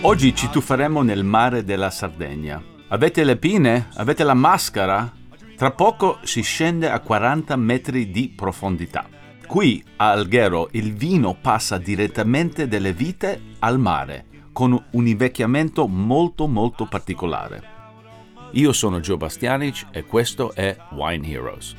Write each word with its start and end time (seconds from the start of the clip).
Oggi 0.00 0.34
ci 0.34 0.48
tufferemo 0.48 1.02
nel 1.02 1.24
mare 1.24 1.62
della 1.62 1.90
Sardegna. 1.90 2.62
Avete 2.88 3.22
le 3.24 3.36
pine? 3.36 3.88
Avete 3.96 4.24
la 4.24 4.32
maschera? 4.32 5.12
Tra 5.56 5.72
poco 5.72 6.20
si 6.22 6.40
scende 6.40 6.88
a 6.88 7.00
40 7.00 7.54
metri 7.56 8.10
di 8.10 8.32
profondità. 8.34 9.06
Qui 9.46 9.84
a 9.96 10.12
Alghero 10.12 10.70
il 10.72 10.94
vino 10.94 11.36
passa 11.38 11.76
direttamente 11.76 12.66
dalle 12.66 12.94
vite 12.94 13.42
al 13.58 13.78
mare, 13.78 14.24
con 14.52 14.72
un 14.72 15.06
invecchiamento 15.06 15.86
molto 15.86 16.46
molto 16.46 16.86
particolare. 16.86 17.69
Io 18.52 18.72
sono 18.72 18.98
Joe 18.98 19.16
Bastianic 19.16 19.86
e 19.92 20.04
questo 20.04 20.52
è 20.54 20.76
Wine 20.90 21.28
Heroes. 21.28 21.76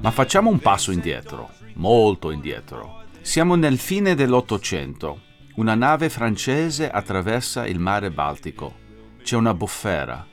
Ma 0.00 0.10
facciamo 0.10 0.48
un 0.48 0.58
passo 0.58 0.90
indietro, 0.90 1.50
molto 1.74 2.30
indietro. 2.30 3.02
Siamo 3.20 3.56
nel 3.56 3.78
fine 3.78 4.14
dell'Ottocento. 4.14 5.20
Una 5.56 5.74
nave 5.74 6.08
francese 6.08 6.90
attraversa 6.90 7.66
il 7.66 7.78
mare 7.78 8.10
Baltico. 8.10 8.74
C'è 9.22 9.36
una 9.36 9.52
bufera, 9.52 10.26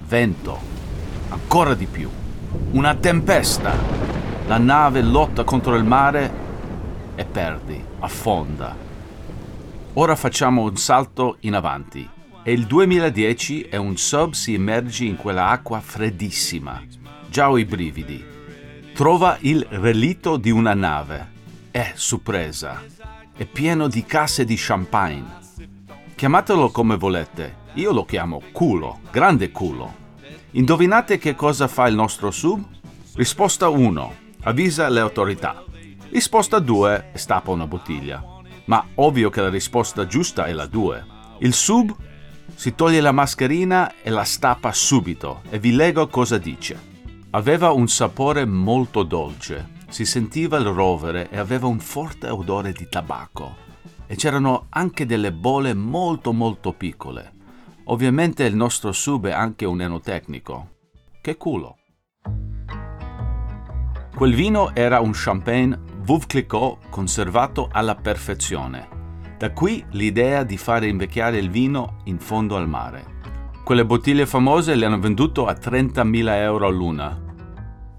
vento, 0.00 0.58
ancora 1.28 1.74
di 1.74 1.86
più, 1.86 2.10
una 2.72 2.94
tempesta. 2.96 3.72
La 4.48 4.58
nave 4.58 5.00
lotta 5.00 5.44
contro 5.44 5.76
il 5.76 5.84
mare 5.84 6.44
e 7.14 7.24
perdi, 7.24 7.82
affonda. 8.00 8.85
Ora 9.98 10.14
facciamo 10.14 10.60
un 10.62 10.76
salto 10.76 11.38
in 11.40 11.54
avanti. 11.54 12.06
È 12.42 12.50
il 12.50 12.66
2010 12.66 13.62
e 13.62 13.78
un 13.78 13.96
sub 13.96 14.34
si 14.34 14.52
immerge 14.52 15.06
in 15.06 15.16
quella 15.16 15.48
acqua 15.48 15.80
freddissima. 15.80 16.82
Già 17.30 17.48
ho 17.48 17.56
i 17.56 17.64
brividi. 17.64 18.22
Trova 18.92 19.38
il 19.40 19.66
relitto 19.70 20.36
di 20.36 20.50
una 20.50 20.74
nave. 20.74 21.32
È 21.70 21.92
sorpresa. 21.94 22.84
È 23.34 23.46
pieno 23.46 23.88
di 23.88 24.04
casse 24.04 24.44
di 24.44 24.56
champagne. 24.58 25.38
Chiamatelo 26.14 26.70
come 26.70 26.96
volete. 26.96 27.64
Io 27.74 27.90
lo 27.92 28.04
chiamo 28.04 28.42
culo, 28.52 29.00
grande 29.10 29.50
culo. 29.50 29.94
Indovinate 30.50 31.16
che 31.16 31.34
cosa 31.34 31.68
fa 31.68 31.86
il 31.86 31.94
nostro 31.94 32.30
sub? 32.30 32.62
Risposta 33.14 33.70
1. 33.70 34.14
Avvisa 34.42 34.90
le 34.90 35.00
autorità. 35.00 35.64
Risposta 36.10 36.58
2. 36.58 37.12
Stappa 37.14 37.50
una 37.50 37.66
bottiglia. 37.66 38.35
Ma 38.66 38.84
ovvio 38.96 39.30
che 39.30 39.40
la 39.40 39.48
risposta 39.48 40.06
giusta 40.06 40.46
è 40.46 40.52
la 40.52 40.66
2. 40.66 41.06
Il 41.40 41.52
sub 41.52 41.94
si 42.54 42.74
toglie 42.74 43.00
la 43.00 43.12
mascherina 43.12 43.94
e 44.02 44.10
la 44.10 44.24
stappa 44.24 44.72
subito 44.72 45.42
e 45.50 45.58
vi 45.58 45.72
leggo 45.72 46.06
cosa 46.08 46.38
dice. 46.38 46.94
Aveva 47.30 47.70
un 47.70 47.88
sapore 47.88 48.44
molto 48.44 49.02
dolce, 49.02 49.74
si 49.88 50.04
sentiva 50.04 50.56
il 50.56 50.66
rovere 50.66 51.28
e 51.30 51.38
aveva 51.38 51.66
un 51.66 51.78
forte 51.78 52.28
odore 52.28 52.72
di 52.72 52.88
tabacco. 52.88 53.64
E 54.06 54.14
c'erano 54.14 54.66
anche 54.70 55.04
delle 55.04 55.32
bolle 55.32 55.74
molto 55.74 56.32
molto 56.32 56.72
piccole. 56.72 57.32
Ovviamente 57.84 58.44
il 58.44 58.56
nostro 58.56 58.92
sub 58.92 59.26
è 59.26 59.32
anche 59.32 59.64
un 59.64 59.80
enotecnico. 59.80 60.70
Che 61.20 61.36
culo! 61.36 61.78
Quel 64.14 64.34
vino 64.34 64.74
era 64.74 65.00
un 65.00 65.10
champagne 65.12 65.78
Veuve 66.06 66.26
Clicquot 66.28 66.78
conservato 66.88 67.68
alla 67.72 67.96
perfezione. 67.96 69.34
Da 69.36 69.50
qui 69.50 69.84
l'idea 69.90 70.44
di 70.44 70.56
fare 70.56 70.86
invecchiare 70.86 71.36
il 71.36 71.50
vino 71.50 71.96
in 72.04 72.20
fondo 72.20 72.54
al 72.54 72.68
mare. 72.68 73.14
Quelle 73.64 73.84
bottiglie 73.84 74.24
famose 74.24 74.76
le 74.76 74.86
hanno 74.86 75.00
venduto 75.00 75.46
a 75.46 75.52
30.000 75.54 76.28
euro 76.36 76.70
l'una. 76.70 77.25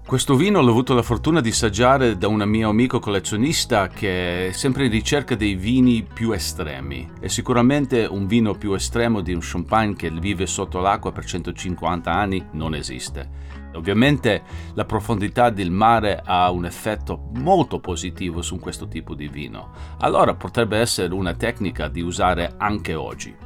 Questo 0.08 0.36
vino 0.36 0.62
l'ho 0.62 0.70
avuto 0.70 0.94
la 0.94 1.02
fortuna 1.02 1.42
di 1.42 1.50
assaggiare 1.50 2.16
da 2.16 2.28
un 2.28 2.42
mio 2.46 2.70
amico 2.70 2.98
collezionista 2.98 3.88
che 3.88 4.48
è 4.48 4.52
sempre 4.52 4.86
in 4.86 4.90
ricerca 4.90 5.34
dei 5.34 5.54
vini 5.54 6.02
più 6.02 6.32
estremi. 6.32 7.10
È 7.20 7.26
sicuramente 7.26 8.06
un 8.06 8.26
vino 8.26 8.54
più 8.54 8.72
estremo 8.72 9.20
di 9.20 9.34
un 9.34 9.40
champagne 9.42 9.96
che 9.96 10.10
vive 10.10 10.46
sotto 10.46 10.80
l'acqua 10.80 11.12
per 11.12 11.26
150 11.26 12.10
anni 12.10 12.42
non 12.52 12.74
esiste. 12.74 13.28
Ovviamente 13.74 14.42
la 14.72 14.86
profondità 14.86 15.50
del 15.50 15.70
mare 15.70 16.22
ha 16.24 16.50
un 16.50 16.64
effetto 16.64 17.28
molto 17.34 17.78
positivo 17.78 18.40
su 18.40 18.58
questo 18.58 18.88
tipo 18.88 19.14
di 19.14 19.28
vino. 19.28 19.72
Allora 19.98 20.34
potrebbe 20.34 20.78
essere 20.78 21.12
una 21.12 21.34
tecnica 21.34 21.88
di 21.88 22.00
usare 22.00 22.54
anche 22.56 22.94
oggi. 22.94 23.36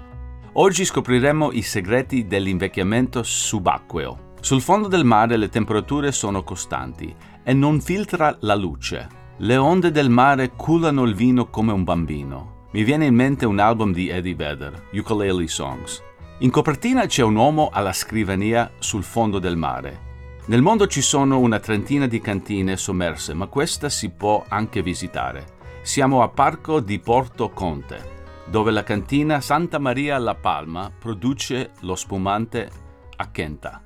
Oggi 0.52 0.84
scopriremo 0.84 1.50
i 1.50 1.62
segreti 1.62 2.28
dell'invecchiamento 2.28 3.24
subacqueo. 3.24 4.30
Sul 4.42 4.60
fondo 4.60 4.88
del 4.88 5.04
mare 5.04 5.36
le 5.36 5.48
temperature 5.48 6.10
sono 6.10 6.42
costanti 6.42 7.14
e 7.44 7.52
non 7.52 7.80
filtra 7.80 8.36
la 8.40 8.56
luce. 8.56 9.06
Le 9.36 9.56
onde 9.56 9.92
del 9.92 10.10
mare 10.10 10.50
culano 10.56 11.04
il 11.04 11.14
vino 11.14 11.46
come 11.46 11.70
un 11.70 11.84
bambino. 11.84 12.66
Mi 12.72 12.82
viene 12.82 13.06
in 13.06 13.14
mente 13.14 13.46
un 13.46 13.60
album 13.60 13.92
di 13.92 14.08
Eddie 14.08 14.34
Vedder, 14.34 14.88
Ukulele 14.94 15.46
Songs. 15.46 16.02
In 16.38 16.50
copertina 16.50 17.06
c'è 17.06 17.22
un 17.22 17.36
uomo 17.36 17.70
alla 17.72 17.92
scrivania 17.92 18.72
sul 18.80 19.04
fondo 19.04 19.38
del 19.38 19.56
mare. 19.56 20.10
Nel 20.46 20.60
mondo 20.60 20.88
ci 20.88 21.02
sono 21.02 21.38
una 21.38 21.60
trentina 21.60 22.08
di 22.08 22.20
cantine 22.20 22.76
sommerse, 22.76 23.34
ma 23.34 23.46
questa 23.46 23.88
si 23.88 24.10
può 24.10 24.44
anche 24.48 24.82
visitare. 24.82 25.60
Siamo 25.82 26.20
a 26.20 26.28
Parco 26.28 26.80
di 26.80 26.98
Porto 26.98 27.50
Conte, 27.50 28.42
dove 28.46 28.72
la 28.72 28.82
cantina 28.82 29.40
Santa 29.40 29.78
Maria 29.78 30.18
La 30.18 30.34
Palma 30.34 30.90
produce 30.90 31.70
lo 31.82 31.94
spumante 31.94 32.68
Acchenta. 33.14 33.84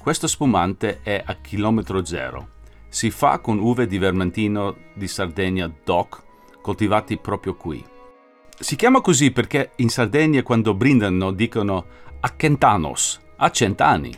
Questo 0.00 0.26
spumante 0.26 1.00
è 1.02 1.22
a 1.24 1.34
chilometro 1.34 2.04
zero. 2.04 2.56
Si 2.88 3.10
fa 3.10 3.40
con 3.40 3.58
uve 3.58 3.86
di 3.86 3.98
Vermentino 3.98 4.76
di 4.94 5.08
Sardegna 5.08 5.70
DOC, 5.84 6.22
coltivati 6.62 7.18
proprio 7.18 7.56
qui. 7.56 7.84
Si 8.58 8.76
chiama 8.76 9.00
così 9.00 9.30
perché 9.30 9.72
in 9.76 9.88
Sardegna 9.88 10.42
quando 10.42 10.74
brindano 10.74 11.32
dicono 11.32 11.84
Acchentanos, 12.20 13.20
a 13.36 13.50
cent'anni. 13.50 14.12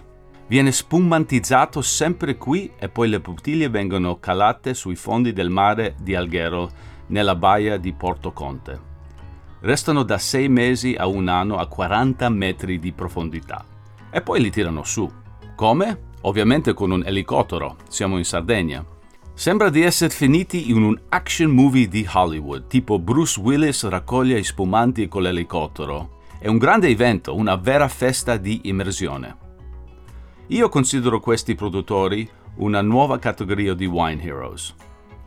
Viene 0.47 0.71
spumantizzato 0.71 1.83
sempre 1.83 2.37
qui 2.37 2.71
e 2.79 2.89
poi 2.89 3.09
le 3.09 3.21
bottiglie 3.21 3.69
vengono 3.69 4.19
calate 4.19 4.75
sui 4.75 4.97
fondi 4.97 5.33
del 5.33 5.51
mare 5.51 5.95
di 6.01 6.15
Alghero, 6.15 6.71
nella 7.09 7.35
baia 7.35 7.77
di 7.79 7.93
Porto 7.93 8.33
Conte. 8.33 8.89
Restano 9.61 10.03
da 10.03 10.19
6 10.19 10.49
mesi 10.49 10.95
a 10.97 11.07
un 11.07 11.29
anno 11.29 11.57
a 11.57 11.67
40 11.67 12.29
metri 12.29 12.79
di 12.79 12.93
profondità 12.93 13.65
e 14.11 14.21
poi 14.23 14.41
li 14.41 14.51
tirano 14.51 14.85
su. 14.85 15.20
Come? 15.60 16.12
Ovviamente 16.22 16.72
con 16.72 16.91
un 16.91 17.03
elicottero, 17.04 17.76
siamo 17.87 18.16
in 18.16 18.25
Sardegna. 18.25 18.82
Sembra 19.34 19.69
di 19.69 19.82
essere 19.82 20.09
finiti 20.09 20.71
in 20.71 20.82
un 20.82 20.98
action 21.10 21.50
movie 21.50 21.87
di 21.87 22.09
Hollywood, 22.10 22.66
tipo 22.66 22.98
Bruce 22.98 23.38
Willis 23.38 23.87
raccoglie 23.87 24.38
i 24.38 24.43
spumanti 24.43 25.06
con 25.06 25.21
l'elicottero. 25.21 26.21
È 26.38 26.48
un 26.48 26.56
grande 26.56 26.88
evento, 26.88 27.37
una 27.37 27.56
vera 27.56 27.88
festa 27.88 28.38
di 28.38 28.60
immersione. 28.71 29.37
Io 30.47 30.71
considero 30.71 31.21
questi 31.21 31.54
produttori 31.54 32.27
una 32.54 32.81
nuova 32.81 33.19
categoria 33.19 33.75
di 33.75 33.84
wine 33.84 34.22
heroes. 34.22 34.75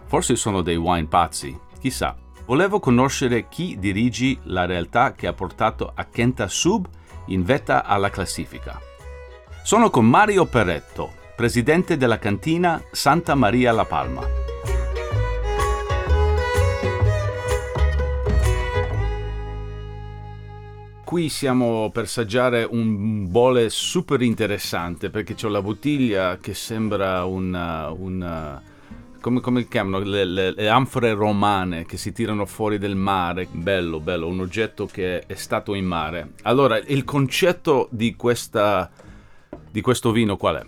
Forse 0.08 0.36
sono 0.36 0.64
dei 0.64 0.78
wine 0.78 1.06
pazzi, 1.06 1.56
chissà. 1.80 2.18
Volevo 2.48 2.80
conoscere 2.80 3.48
chi 3.50 3.78
dirige 3.78 4.40
la 4.46 4.66
realtà 4.66 5.14
che 5.14 5.28
ha 5.28 5.34
portato 5.34 5.92
a 5.94 6.06
Kenta 6.06 6.48
Sub 6.48 6.90
in 7.28 7.44
vetta 7.44 7.86
alla 7.86 8.10
classifica. 8.10 8.82
Sono 9.66 9.90
con 9.90 10.06
Mario 10.06 10.46
Perretto, 10.46 11.14
presidente 11.38 11.96
della 11.96 12.20
cantina 12.20 12.84
Santa 12.92 13.34
Maria 13.34 13.72
La 13.72 13.86
Palma. 13.86 14.22
Qui 21.06 21.30
siamo 21.30 21.90
per 21.92 22.04
assaggiare 22.04 22.68
un 22.70 23.32
bole 23.32 23.70
super 23.70 24.22
interessante 24.22 25.10
perché 25.10 25.34
c'ho 25.34 25.48
la 25.48 25.62
bottiglia 25.62 26.38
che 26.40 26.54
sembra 26.54 27.24
una, 27.24 27.90
una 27.90 28.62
come, 29.22 29.40
come 29.40 29.70
chiamano 29.70 30.00
le, 30.04 30.26
le, 30.26 30.52
le, 30.52 30.68
anfore 30.68 31.14
romane 31.14 31.86
che 31.86 31.96
si 31.96 32.12
tirano 32.12 32.46
fuori 32.46 32.78
del 32.78 32.98
mare. 32.98 33.48
Bello, 33.50 34.02
bello, 34.02 34.28
un 34.28 34.42
oggetto 34.42 34.86
che 34.86 35.22
è 35.26 35.36
stato 35.36 35.74
in 35.74 35.86
mare. 35.86 36.32
Allora, 36.42 36.78
il 36.78 37.06
concetto 37.06 37.88
di, 37.90 38.18
questa, 38.18 38.92
di 39.74 39.82
questo 39.82 40.12
vino 40.12 40.38
qual 40.38 40.58
è? 40.58 40.66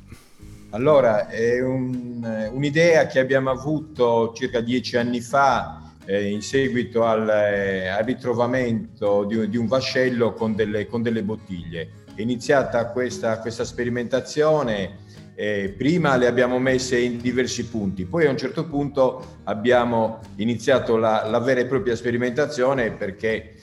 Allora, 0.72 1.28
è 1.28 1.62
un, 1.62 2.50
un'idea 2.52 3.06
che 3.06 3.20
abbiamo 3.20 3.52
avuto 3.52 4.34
circa 4.36 4.62
dieci 4.62 4.98
anni 4.98 5.22
fa 5.22 5.94
eh, 6.06 6.32
in 6.32 6.42
seguito 6.42 7.04
al, 7.06 7.30
eh, 7.30 7.88
al 7.88 8.04
ritrovamento 8.04 9.24
di, 9.26 9.48
di, 9.48 9.58
un 9.58 9.68
vascello 9.68 10.34
con 10.34 10.56
delle, 10.56 10.88
con 10.88 11.04
delle 11.04 11.22
bottiglie. 11.22 12.04
È 12.16 12.22
iniziata 12.22 12.90
questa, 12.90 13.40
questa 13.42 13.64
sperimentazione, 13.64 14.98
eh, 15.36 15.76
prima 15.78 16.18
le 16.18 16.26
abbiamo 16.26 16.58
messe 16.58 16.98
in 16.98 17.20
diversi 17.20 17.68
punti, 17.68 18.06
poi 18.06 18.26
a 18.26 18.32
un 18.32 18.38
certo 18.38 18.66
punto 18.66 19.42
abbiamo 19.44 20.20
iniziato 20.38 20.98
la, 20.98 21.28
la 21.30 21.40
vera 21.40 21.60
e 21.60 21.68
propria 21.68 21.96
sperimentazione 21.96 22.90
perché 22.92 23.54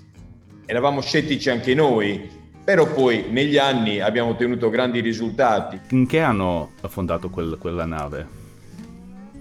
eravamo 0.67 1.01
scettici 1.01 1.51
anche 1.51 1.75
noi 1.75 2.42
però 2.65 2.87
poi 2.93 3.27
negli 3.31 3.59
anni 3.59 4.01
abbiamo 4.01 4.31
ottenuto 4.31 4.71
grandi 4.71 5.01
risultati. 5.01 5.81
In 5.91 6.07
che 6.07 6.21
anno 6.21 6.71
ha 6.81 6.89
fondato 6.89 7.29
quel, 7.29 7.57
quella 7.59 7.85
nave? 7.85 8.41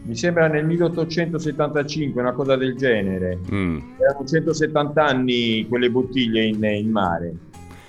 Mi 0.03 0.15
sembra 0.15 0.47
nel 0.47 0.65
1875, 0.65 2.19
una 2.19 2.31
cosa 2.31 2.55
del 2.55 2.75
genere. 2.75 3.37
Mm. 3.51 3.79
Erano 3.99 4.25
170 4.25 5.05
anni 5.05 5.67
quelle 5.67 5.91
bottiglie 5.91 6.43
in, 6.43 6.63
in 6.63 6.89
mare 6.89 7.33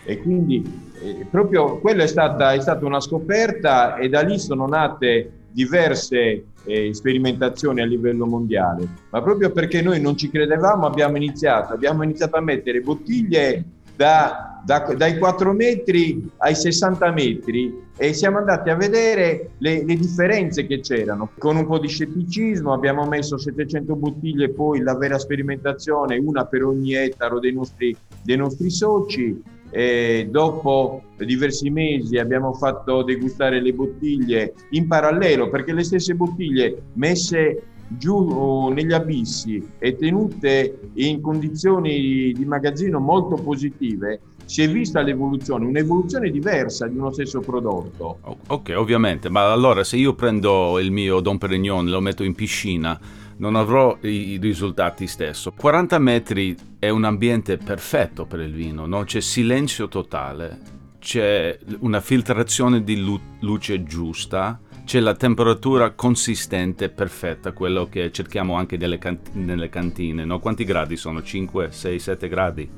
e 0.04 0.20
quindi 0.20 0.90
eh, 1.00 1.26
proprio 1.30 1.78
quella 1.78 2.02
è 2.02 2.06
stata, 2.06 2.52
è 2.52 2.60
stata 2.60 2.84
una 2.84 3.00
scoperta 3.00 3.96
e 3.96 4.08
da 4.08 4.20
lì 4.20 4.38
sono 4.38 4.66
nate 4.66 5.30
diverse 5.50 6.44
eh, 6.64 6.94
sperimentazioni 6.94 7.80
a 7.80 7.86
livello 7.86 8.26
mondiale, 8.26 8.86
ma 9.10 9.22
proprio 9.22 9.50
perché 9.50 9.82
noi 9.82 10.00
non 10.00 10.16
ci 10.16 10.30
credevamo 10.30 10.86
abbiamo 10.86 11.16
iniziato, 11.16 11.72
abbiamo 11.72 12.02
iniziato 12.02 12.36
a 12.36 12.40
mettere 12.40 12.80
bottiglie 12.80 13.64
da, 14.02 14.60
da, 14.64 14.80
dai 14.96 15.16
4 15.16 15.52
metri 15.52 16.28
ai 16.38 16.56
60 16.56 17.12
metri 17.12 17.72
e 17.96 18.12
siamo 18.12 18.38
andati 18.38 18.68
a 18.68 18.74
vedere 18.74 19.50
le, 19.58 19.84
le, 19.84 19.94
differenze 19.94 20.66
che 20.66 20.80
c'erano. 20.80 21.30
Con 21.38 21.54
un 21.54 21.66
po' 21.66 21.78
di 21.78 21.86
scetticismo 21.86 22.72
abbiamo 22.72 23.06
messo 23.06 23.38
700 23.38 23.94
bottiglie, 23.94 24.50
poi 24.50 24.80
la 24.80 24.96
vera 24.96 25.20
sperimentazione, 25.20 26.18
una 26.18 26.46
per 26.46 26.64
ogni 26.64 26.94
ettaro 26.94 27.38
dei 27.38 27.52
nostri, 27.52 27.96
dei 28.24 28.36
nostri 28.36 28.70
soci. 28.70 29.40
E 29.74 30.28
dopo 30.30 31.02
diversi 31.16 31.70
mesi 31.70 32.18
abbiamo 32.18 32.52
fatto 32.52 33.02
degustare 33.04 33.58
le 33.62 33.72
bottiglie 33.72 34.52
in 34.72 34.86
parallelo 34.86 35.48
perché 35.48 35.72
le 35.72 35.82
stesse 35.82 36.14
bottiglie 36.14 36.82
messe 36.94 37.71
giù 37.96 38.68
negli 38.68 38.92
abissi 38.92 39.64
e 39.78 39.96
tenute 39.96 40.90
in 40.94 41.20
condizioni 41.20 42.32
di 42.32 42.44
magazzino 42.44 42.98
molto 42.98 43.36
positive, 43.36 44.20
si 44.44 44.62
è 44.62 44.70
vista 44.70 45.00
l'evoluzione, 45.00 45.64
un'evoluzione 45.64 46.30
diversa 46.30 46.86
di 46.86 46.96
uno 46.98 47.12
stesso 47.12 47.40
prodotto. 47.40 48.18
Ok, 48.48 48.74
ovviamente, 48.76 49.28
ma 49.28 49.50
allora 49.50 49.84
se 49.84 49.96
io 49.96 50.14
prendo 50.14 50.78
il 50.78 50.90
mio 50.90 51.20
Don 51.20 51.38
Perignon 51.38 51.86
e 51.86 51.90
lo 51.90 52.00
metto 52.00 52.22
in 52.22 52.34
piscina, 52.34 52.98
non 53.38 53.56
avrò 53.56 53.96
i 54.02 54.38
risultati 54.40 55.06
stesso. 55.06 55.52
40 55.56 55.98
metri 55.98 56.56
è 56.78 56.88
un 56.88 57.04
ambiente 57.04 57.56
perfetto 57.56 58.26
per 58.26 58.40
il 58.40 58.52
vino, 58.52 58.86
no? 58.86 59.04
c'è 59.04 59.20
silenzio 59.20 59.88
totale, 59.88 60.58
c'è 60.98 61.58
una 61.80 62.00
filtrazione 62.00 62.84
di 62.84 63.02
luce 63.40 63.82
giusta, 63.82 64.60
c'è 64.84 65.00
la 65.00 65.14
temperatura 65.14 65.92
consistente, 65.92 66.88
perfetta, 66.88 67.52
quello 67.52 67.88
che 67.88 68.10
cerchiamo 68.12 68.54
anche 68.54 68.76
nelle, 68.76 68.98
cant- 68.98 69.32
nelle 69.32 69.68
cantine. 69.68 70.24
No? 70.24 70.38
Quanti 70.38 70.64
gradi 70.64 70.96
sono? 70.96 71.22
5, 71.22 71.70
6, 71.70 71.98
7 71.98 72.28
gradi? 72.28 72.70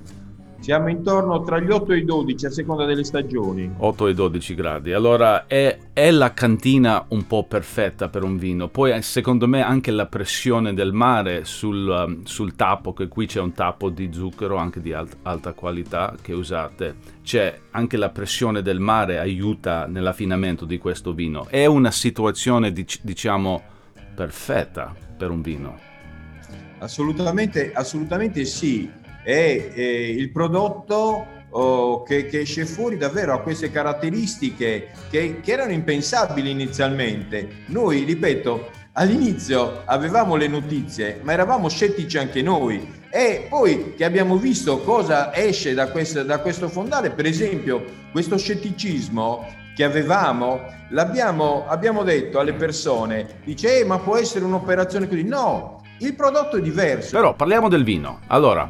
Siamo 0.65 0.89
intorno 0.89 1.43
tra 1.43 1.59
gli 1.59 1.71
8 1.71 1.93
e 1.93 1.99
i 1.99 2.05
12 2.07 2.47
a 2.47 2.51
seconda 2.51 2.87
delle 2.87 3.05
stagioni. 3.05 3.71
8 3.77 4.07
e 4.07 4.15
12 4.15 4.55
gradi. 4.55 4.93
Allora 4.95 5.47
è, 5.47 5.79
è, 5.93 6.11
la 6.11 6.33
cantina 6.33 7.05
un 7.09 7.27
po' 7.27 7.45
perfetta 7.45 8.09
per 8.09 8.23
un 8.23 8.39
vino. 8.39 8.69
Poi 8.69 8.93
eh, 8.93 9.03
secondo 9.03 9.47
me 9.47 9.61
anche 9.61 9.91
la 9.91 10.07
pressione 10.07 10.73
del 10.73 10.95
mare 10.95 11.45
sul, 11.45 11.87
um, 11.87 12.25
sul 12.25 12.57
tappo, 12.57 12.95
che 12.95 13.09
qui 13.09 13.27
c'è 13.27 13.41
un 13.41 13.53
tappo 13.53 13.91
di 13.91 14.09
zucchero 14.11 14.57
anche 14.57 14.81
di 14.81 14.95
alt- 14.95 15.19
alta 15.21 15.53
qualità 15.53 16.15
che 16.19 16.33
usate. 16.33 16.97
C'è 17.23 17.61
anche 17.73 17.99
la 17.99 18.09
pressione 18.09 18.63
del 18.63 18.81
mare 18.81 19.19
aiuta 19.19 19.85
nell'affinamento 19.85 20.65
di 20.65 20.79
questo 20.79 21.13
vino. 21.13 21.47
È 21.47 21.67
una 21.67 21.91
situazione 21.91 22.73
dic- 22.73 23.01
diciamo 23.03 23.63
perfetta 24.15 24.95
per 25.15 25.29
un 25.29 25.43
vino. 25.43 25.79
Assolutamente, 26.79 27.71
assolutamente 27.75 28.47
sì 28.47 29.03
è 29.25 29.71
eh, 29.75 30.11
il 30.11 30.31
prodotto 30.31 31.27
oh, 31.49 32.03
che, 32.03 32.27
che, 32.27 32.41
esce 32.41 32.67
fuori 32.67 32.97
davvero 32.97 33.33
ha 33.33 33.41
queste 33.41 33.71
caratteristiche 33.71 34.91
che, 35.11 35.41
che 35.43 35.53
erano 35.53 35.73
impensabili 35.73 36.51
inizialmente. 36.51 37.65
Noi, 37.67 38.05
ripeto, 38.05 38.71
all'inizio 38.93 39.83
avevamo 39.87 40.37
le 40.37 40.47
notizie, 40.47 41.21
ma 41.23 41.33
eravamo 41.33 41.69
scettici 41.69 42.19
anche 42.19 42.43
noi. 42.43 43.03
E 43.11 43.47
poi 43.49 43.95
che 43.97 44.05
abbiamo 44.05 44.37
visto 44.37 44.79
cosa 44.81 45.35
esce 45.35 45.73
da 45.73 45.89
questo, 45.89 46.23
da 46.23 46.39
questo 46.41 46.69
fondale, 46.69 47.11
per 47.11 47.27
esempio, 47.27 47.83
questo 48.13 48.37
scetticismo 48.37 49.63
che 49.75 49.85
avevamo, 49.85 50.61
l'abbiamo 50.91 51.65
abbiamo 51.67 52.05
detto 52.05 52.39
alle 52.39 52.55
persone, 52.55 53.41
dice, 53.45 53.81
eh, 53.81 53.85
ma 53.85 53.99
può 53.99 54.17
essere 54.17 54.45
un'operazione 54.45 55.09
così. 55.09 55.25
No, 55.25 55.81
il 55.99 56.15
prodotto 56.15 56.57
è 56.57 56.61
diverso. 56.61 57.17
Però 57.17 57.35
parliamo 57.35 57.69
del 57.69 57.85
vino. 57.85 58.21
Allora, 58.29 58.69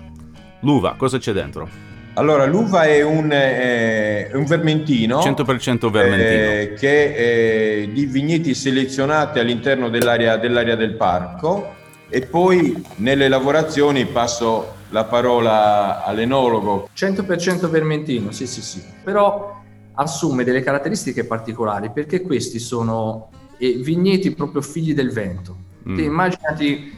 L'uva, 0.65 0.95
cosa 0.97 1.19
c'è 1.19 1.33
dentro? 1.33 1.69
Allora, 2.15 2.47
l'uva 2.47 2.85
è 2.85 3.03
un, 3.03 3.31
eh, 3.31 4.31
un 4.33 4.45
vermentino. 4.45 5.21
100% 5.21 5.91
vermentino. 5.91 6.73
Eh, 6.73 6.75
che 6.79 7.15
è 7.15 7.89
di 7.89 8.07
vigneti 8.07 8.55
selezionati 8.55 9.41
all'interno 9.41 9.89
dell'area, 9.91 10.37
dell'area 10.37 10.75
del 10.75 10.95
parco 10.95 11.75
e 12.09 12.23
poi 12.23 12.83
nelle 12.97 13.29
lavorazioni 13.29 14.07
passo 14.07 14.75
la 14.91 15.05
parola 15.05 16.05
all'enologo. 16.05 16.89
100% 16.95 17.69
vermentino, 17.69 18.31
sì 18.31 18.47
sì 18.47 18.63
sì, 18.63 18.83
però 19.03 19.61
assume 19.95 20.45
delle 20.45 20.63
caratteristiche 20.63 21.25
particolari 21.25 21.91
perché 21.93 22.23
questi 22.23 22.59
sono 22.59 23.31
eh, 23.59 23.81
vigneti 23.83 24.33
proprio 24.33 24.63
figli 24.63 24.95
del 24.95 25.11
vento. 25.11 25.63
Mm. 25.87 25.99
immaginati 25.99 26.93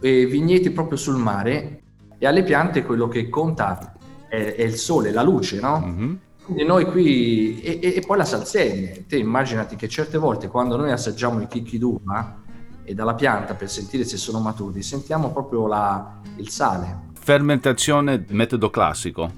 eh, 0.00 0.24
vigneti 0.24 0.70
proprio 0.70 0.96
sul 0.96 1.16
mare 1.16 1.79
e 2.22 2.26
alle 2.26 2.42
piante 2.42 2.84
quello 2.84 3.08
che 3.08 3.30
conta 3.30 3.94
è, 4.28 4.54
è 4.54 4.62
il 4.62 4.76
sole, 4.76 5.10
la 5.10 5.22
luce, 5.22 5.58
no? 5.58 5.80
Mm-hmm. 5.80 6.14
Quindi 6.44 6.64
noi 6.64 6.84
qui, 6.84 7.60
e, 7.62 7.78
e, 7.82 7.94
e, 7.96 8.02
poi 8.06 8.18
la 8.18 8.26
salsedine, 8.26 9.06
te 9.06 9.16
immaginati 9.16 9.74
che 9.74 9.88
certe 9.88 10.18
volte 10.18 10.48
quando 10.48 10.76
noi 10.76 10.90
assaggiamo 10.90 11.40
i 11.40 11.46
chicchi 11.46 11.78
d'uva 11.78 12.42
e 12.82 12.92
dalla 12.92 13.14
pianta 13.14 13.54
per 13.54 13.70
sentire 13.70 14.04
se 14.04 14.18
sono 14.18 14.38
maturi, 14.38 14.82
sentiamo 14.82 15.32
proprio 15.32 15.66
la, 15.66 16.20
il 16.36 16.50
sale. 16.50 17.08
Fermentazione 17.14 18.26
metodo 18.28 18.68
classico? 18.68 19.30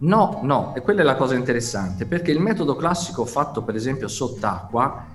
No, 0.00 0.40
no, 0.42 0.74
e 0.76 0.82
quella 0.82 1.00
è 1.00 1.04
la 1.04 1.16
cosa 1.16 1.34
interessante, 1.34 2.04
perché 2.04 2.32
il 2.32 2.40
metodo 2.40 2.76
classico 2.76 3.24
fatto 3.24 3.62
per 3.62 3.76
esempio 3.76 4.08
sott'acqua, 4.08 5.06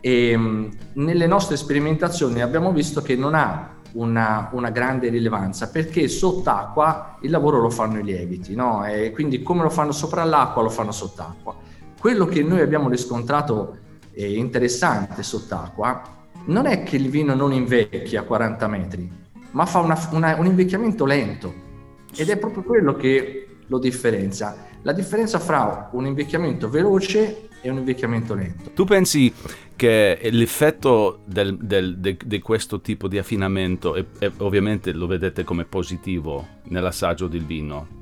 e, 0.00 0.30
ehm, 0.30 0.70
nelle 0.94 1.26
nostre 1.26 1.56
sperimentazioni 1.56 2.40
abbiamo 2.40 2.72
visto 2.72 3.00
che 3.00 3.14
non 3.14 3.34
ha 3.34 3.76
una, 3.92 4.50
una, 4.52 4.70
grande 4.70 5.08
rilevanza 5.08 5.68
perché 5.68 6.08
sott'acqua 6.08 7.16
il 7.22 7.30
lavoro 7.30 7.60
lo 7.60 7.70
fanno 7.70 7.98
i 7.98 8.02
lieviti, 8.02 8.54
no? 8.54 8.84
E 8.84 9.10
quindi 9.12 9.42
come 9.42 9.62
lo 9.62 9.70
fanno 9.70 9.92
sopra 9.92 10.24
l'acqua 10.24 10.62
lo 10.62 10.70
fanno 10.70 10.92
sott'acqua. 10.92 11.56
Quello 11.98 12.26
che 12.26 12.42
noi 12.42 12.60
abbiamo 12.60 12.88
riscontrato 12.88 13.78
eh, 14.12 14.36
interessante 14.36 15.22
sott'acqua 15.22 16.02
non 16.46 16.66
è 16.66 16.82
che 16.82 16.96
il 16.96 17.08
vino 17.08 17.34
non 17.34 17.52
invecchia 17.52 18.20
a 18.20 18.24
40 18.24 18.68
metri, 18.68 19.10
ma 19.52 19.66
fa 19.66 19.80
una, 19.80 20.08
una, 20.12 20.36
un 20.36 20.46
invecchiamento 20.46 21.04
lento 21.04 21.66
ed 22.16 22.28
è 22.28 22.36
proprio 22.36 22.62
quello 22.62 22.94
che 22.94 23.58
lo 23.66 23.78
differenzia. 23.78 24.66
La 24.82 24.92
differenza 24.92 25.38
fra 25.38 25.90
un 25.92 26.06
invecchiamento 26.06 26.68
veloce 26.68 27.47
e 27.60 27.70
un 27.70 27.78
invecchiamento 27.78 28.34
lento. 28.34 28.70
Tu 28.74 28.84
pensi 28.84 29.32
che 29.76 30.18
l'effetto 30.30 31.20
del, 31.24 31.56
del, 31.56 31.98
de, 31.98 32.16
di 32.24 32.40
questo 32.40 32.80
tipo 32.80 33.08
di 33.08 33.18
affinamento, 33.18 33.94
e, 33.94 34.06
e 34.18 34.32
ovviamente 34.38 34.92
lo 34.92 35.06
vedete 35.06 35.44
come 35.44 35.64
positivo 35.64 36.46
nell'assaggio 36.64 37.28
del 37.28 37.44
vino, 37.44 37.96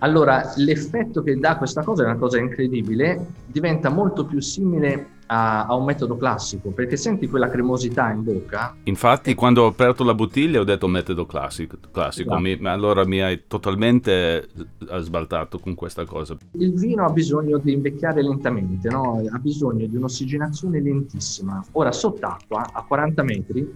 allora, 0.00 0.52
l'effetto 0.56 1.22
che 1.22 1.38
dà 1.38 1.56
questa 1.56 1.82
cosa 1.82 2.02
è 2.02 2.06
una 2.06 2.16
cosa 2.16 2.38
incredibile, 2.38 3.26
diventa 3.46 3.88
molto 3.88 4.26
più 4.26 4.40
simile 4.40 5.14
a, 5.26 5.66
a, 5.66 5.74
un 5.74 5.84
metodo 5.84 6.16
classico, 6.16 6.70
perché 6.70 6.96
senti 6.96 7.28
quella 7.28 7.48
cremosità 7.48 8.10
in 8.10 8.22
bocca. 8.22 8.74
Infatti, 8.84 9.30
e... 9.30 9.34
quando 9.34 9.62
ho 9.62 9.66
aperto 9.66 10.04
la 10.04 10.14
bottiglia 10.14 10.60
ho 10.60 10.64
detto 10.64 10.86
metodo 10.88 11.26
classico, 11.26 11.76
classico. 11.90 12.30
Esatto. 12.30 12.42
Mi, 12.42 12.68
allora 12.68 13.04
mi 13.04 13.20
hai 13.20 13.44
totalmente 13.46 14.48
sbaltato 14.98 15.58
con 15.58 15.74
questa 15.74 16.04
cosa. 16.04 16.36
Il 16.52 16.74
vino 16.74 17.04
ha 17.04 17.10
bisogno 17.10 17.58
di 17.58 17.72
invecchiare 17.72 18.22
lentamente, 18.22 18.88
no? 18.88 19.22
ha 19.30 19.38
bisogno 19.38 19.86
di 19.86 19.96
un'ossigenazione 19.96 20.80
lentissima. 20.80 21.64
Ora, 21.72 21.92
sott'acqua, 21.92 22.70
a 22.72 22.82
40 22.82 23.22
metri, 23.22 23.74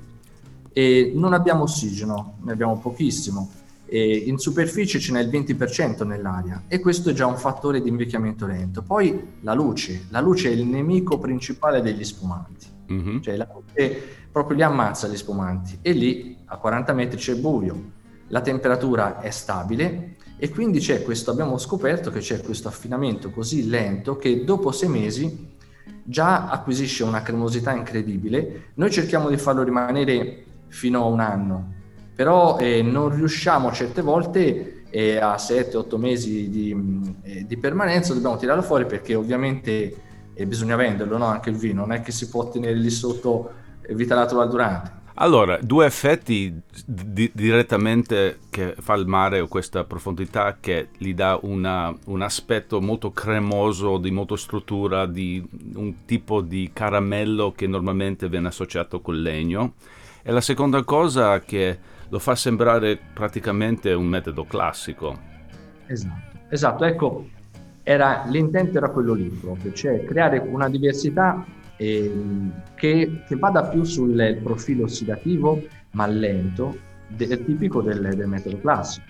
e 0.73 1.13
non 1.15 1.33
abbiamo 1.33 1.65
ossigeno, 1.65 2.37
ne 2.43 2.53
abbiamo 2.53 2.79
pochissimo 2.79 3.51
e 3.93 4.23
in 4.27 4.39
superficie 4.39 5.01
ce 5.01 5.13
n'è 5.13 5.21
il 5.21 5.29
20% 5.29 6.07
nell'aria 6.07 6.63
e 6.69 6.79
questo 6.79 7.11
è 7.11 7.13
già 7.13 7.27
un 7.27 7.37
fattore 7.37 7.81
di 7.81 7.89
invecchiamento 7.89 8.47
lento. 8.47 8.83
Poi 8.83 9.39
la 9.41 9.53
luce, 9.53 10.07
la 10.11 10.21
luce 10.21 10.49
è 10.49 10.53
il 10.53 10.65
nemico 10.65 11.19
principale 11.19 11.83
degli 11.83 12.05
spumanti, 12.05 12.67
mm-hmm. 12.93 13.21
cioè 13.21 13.37
la 13.37 13.49
luce 13.53 14.19
proprio 14.31 14.57
li 14.57 14.63
ammazza 14.63 15.09
gli 15.09 15.17
spumanti 15.17 15.79
e 15.83 15.91
lì 15.91 16.37
a 16.45 16.57
40 16.57 16.93
metri 16.93 17.19
c'è 17.19 17.35
buio, 17.35 17.91
la 18.29 18.41
temperatura 18.41 19.21
è 19.21 19.31
stabile 19.31 20.15
e 20.37 20.49
quindi 20.51 20.79
c'è 20.79 21.03
questo, 21.03 21.33
abbiamo 21.33 21.59
scoperto 21.59 22.13
che 22.13 22.21
c'è 22.21 22.41
questo 22.43 22.69
affinamento 22.69 23.31
così 23.31 23.69
lento 23.69 24.17
che 24.17 24.45
dopo 24.45 24.71
sei 24.71 24.89
mesi 24.89 25.49
già 26.05 26.49
acquisisce 26.49 27.03
una 27.03 27.23
cremosità 27.23 27.73
incredibile. 27.73 28.71
Noi 28.75 28.91
cerchiamo 28.93 29.29
di 29.29 29.37
farlo 29.37 29.65
rimanere 29.65 30.45
fino 30.69 31.03
a 31.03 31.07
un 31.07 31.19
anno, 31.19 31.79
però 32.15 32.59
eh, 32.59 32.83
non 32.83 33.15
riusciamo 33.15 33.73
certe 33.73 34.03
volte 34.03 34.85
e 34.91 35.17
a 35.19 35.37
7-8 35.37 35.97
mesi 35.97 36.51
di, 36.51 37.15
eh, 37.23 37.47
di, 37.47 37.57
permanenza 37.57 38.13
dobbiamo 38.13 38.37
tirarlo 38.37 38.63
fuori 38.63 38.87
perché 38.87 39.15
ovviamente 39.15 39.97
eh, 40.35 40.47
bisogna 40.47 40.77
venderlo 40.77 41.17
no? 41.17 41.27
anche 41.27 41.51
il 41.51 41.57
vino, 41.57 41.83
non 41.83 41.93
è 41.93 42.03
che 42.03 42.13
si 42.13 42.29
può 42.29 42.49
tenere 42.49 42.75
lì 42.75 42.91
sotto 42.91 43.53
vita 43.89 44.15
natural 44.15 44.49
durante. 44.49 44.99
Allora, 45.15 45.59
due 45.61 45.85
effetti 45.85 46.63
di- 46.87 47.31
direttamente 47.35 48.39
che 48.49 48.75
fa 48.79 48.95
il 48.95 49.07
mare 49.07 49.41
o 49.41 49.49
questa 49.49 49.85
profondità 49.85 50.57
che 50.59 50.89
gli 50.97 51.13
dà 51.13 51.39
una, 51.43 51.95
un 52.07 52.23
aspetto 52.23 52.81
molto 52.81 53.11
cremoso, 53.11 53.99
di 53.99 54.11
molta 54.11 54.37
struttura, 54.37 55.05
di 55.05 55.47
un 55.75 56.07
tipo 56.07 56.41
di 56.41 56.71
caramello 56.73 57.53
che 57.53 57.67
normalmente 57.67 58.31
viene 58.31 58.49
associato 58.49 59.03
col 59.03 59.21
legno. 59.21 59.75
E 60.23 60.33
la 60.33 60.41
seconda 60.41 60.83
cosa 60.85 61.39
che 61.41 61.79
lo 62.11 62.19
fa 62.19 62.35
sembrare 62.35 62.99
praticamente 63.15 63.93
un 63.93 64.07
metodo 64.07 64.45
classico. 64.45 65.17
Esatto, 65.87 66.39
esatto. 66.49 66.85
ecco, 66.85 67.29
era, 67.83 68.25
l'intento 68.27 68.79
era 68.79 68.91
quello 68.91 69.15
lì 69.15 69.29
proprio, 69.29 69.73
cioè 69.73 70.05
creare 70.05 70.39
una 70.39 70.69
diversità 70.69 71.45
eh, 71.77 72.13
che, 72.75 73.23
che, 73.27 73.37
vada 73.37 73.65
più 73.65 73.85
sul 73.85 74.39
profilo 74.43 74.85
ossidativo 74.85 75.63
ma 75.93 76.07
lento, 76.07 76.77
de, 77.09 77.45
tipico 77.45 77.81
del, 77.81 78.15
del, 78.15 78.29
metodo 78.29 78.59
classico. 78.59 79.07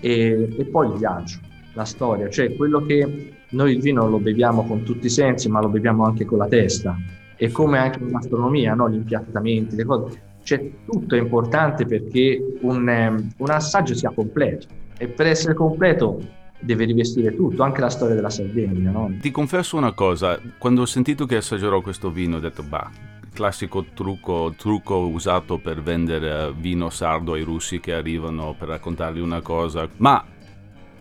E, 0.00 0.54
e, 0.56 0.64
poi 0.66 0.92
il 0.92 0.98
viaggio, 0.98 1.38
la 1.72 1.84
storia, 1.84 2.28
cioè 2.28 2.54
quello 2.54 2.84
che 2.84 3.32
noi 3.50 3.72
il 3.72 3.80
vino 3.80 4.06
lo 4.06 4.18
beviamo 4.18 4.66
con 4.66 4.82
tutti 4.84 5.06
i 5.06 5.10
sensi 5.10 5.48
ma 5.48 5.60
lo 5.60 5.68
beviamo 5.68 6.04
anche 6.04 6.26
con 6.26 6.38
la 6.38 6.46
testa 6.46 6.96
e 7.36 7.50
come 7.50 7.78
anche 7.78 8.00
in 8.02 8.14
astronomia, 8.14 8.74
no? 8.74 8.90
gli 8.90 8.96
impiattamenti, 8.96 9.74
le 9.74 9.84
cose 9.84 10.27
cioè, 10.48 10.70
tutto 10.86 11.14
è 11.14 11.18
importante 11.18 11.84
perché 11.84 12.42
un, 12.62 12.88
um, 12.88 13.28
un 13.36 13.50
assaggio 13.50 13.94
sia 13.94 14.10
completo 14.10 14.66
e 14.96 15.06
per 15.06 15.26
essere 15.26 15.52
completo 15.52 16.18
deve 16.58 16.86
rivestire 16.86 17.36
tutto, 17.36 17.62
anche 17.62 17.82
la 17.82 17.90
storia 17.90 18.14
della 18.14 18.30
Sardegna. 18.30 18.90
No? 18.90 19.14
Ti 19.20 19.30
confesso 19.30 19.76
una 19.76 19.92
cosa, 19.92 20.40
quando 20.56 20.80
ho 20.80 20.86
sentito 20.86 21.26
che 21.26 21.36
assaggerò 21.36 21.82
questo 21.82 22.10
vino 22.10 22.36
ho 22.36 22.40
detto, 22.40 22.62
bah, 22.62 22.90
classico 23.30 23.84
trucco, 23.92 24.54
trucco 24.56 24.96
usato 24.96 25.58
per 25.58 25.82
vendere 25.82 26.50
vino 26.56 26.88
sardo 26.88 27.34
ai 27.34 27.42
russi 27.42 27.78
che 27.78 27.92
arrivano 27.92 28.54
per 28.58 28.68
raccontargli 28.68 29.20
una 29.20 29.42
cosa, 29.42 29.86
ma 29.98 30.24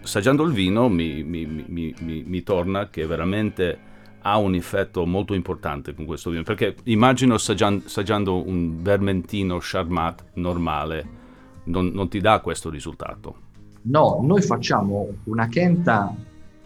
assaggiando 0.04 0.44
il 0.44 0.51
vino 0.51 0.89
mi, 0.89 1.24
mi, 1.24 1.46
mi, 1.46 1.96
mi 2.27 2.44
torna 2.44 2.89
che 2.89 3.08
veramente 3.08 3.80
ha 4.29 4.38
un 4.38 4.55
effetto 4.55 5.05
molto 5.05 5.34
importante 5.34 5.93
con 5.93 6.05
questo 6.05 6.29
vino, 6.29 6.43
perché 6.43 6.75
immagino 6.84 7.36
assaggiando 7.36 8.46
un 8.46 8.81
vermentino 8.81 9.57
charmat 9.62 10.25
normale 10.34 11.15
non, 11.63 11.88
non, 11.88 12.10
ti 12.10 12.19
dà 12.19 12.41
questo 12.41 12.69
risultato. 12.69 13.46
No, 13.84 14.19
noi 14.22 14.41
facciamo 14.41 15.07
una 15.25 15.48
Kenta 15.48 16.13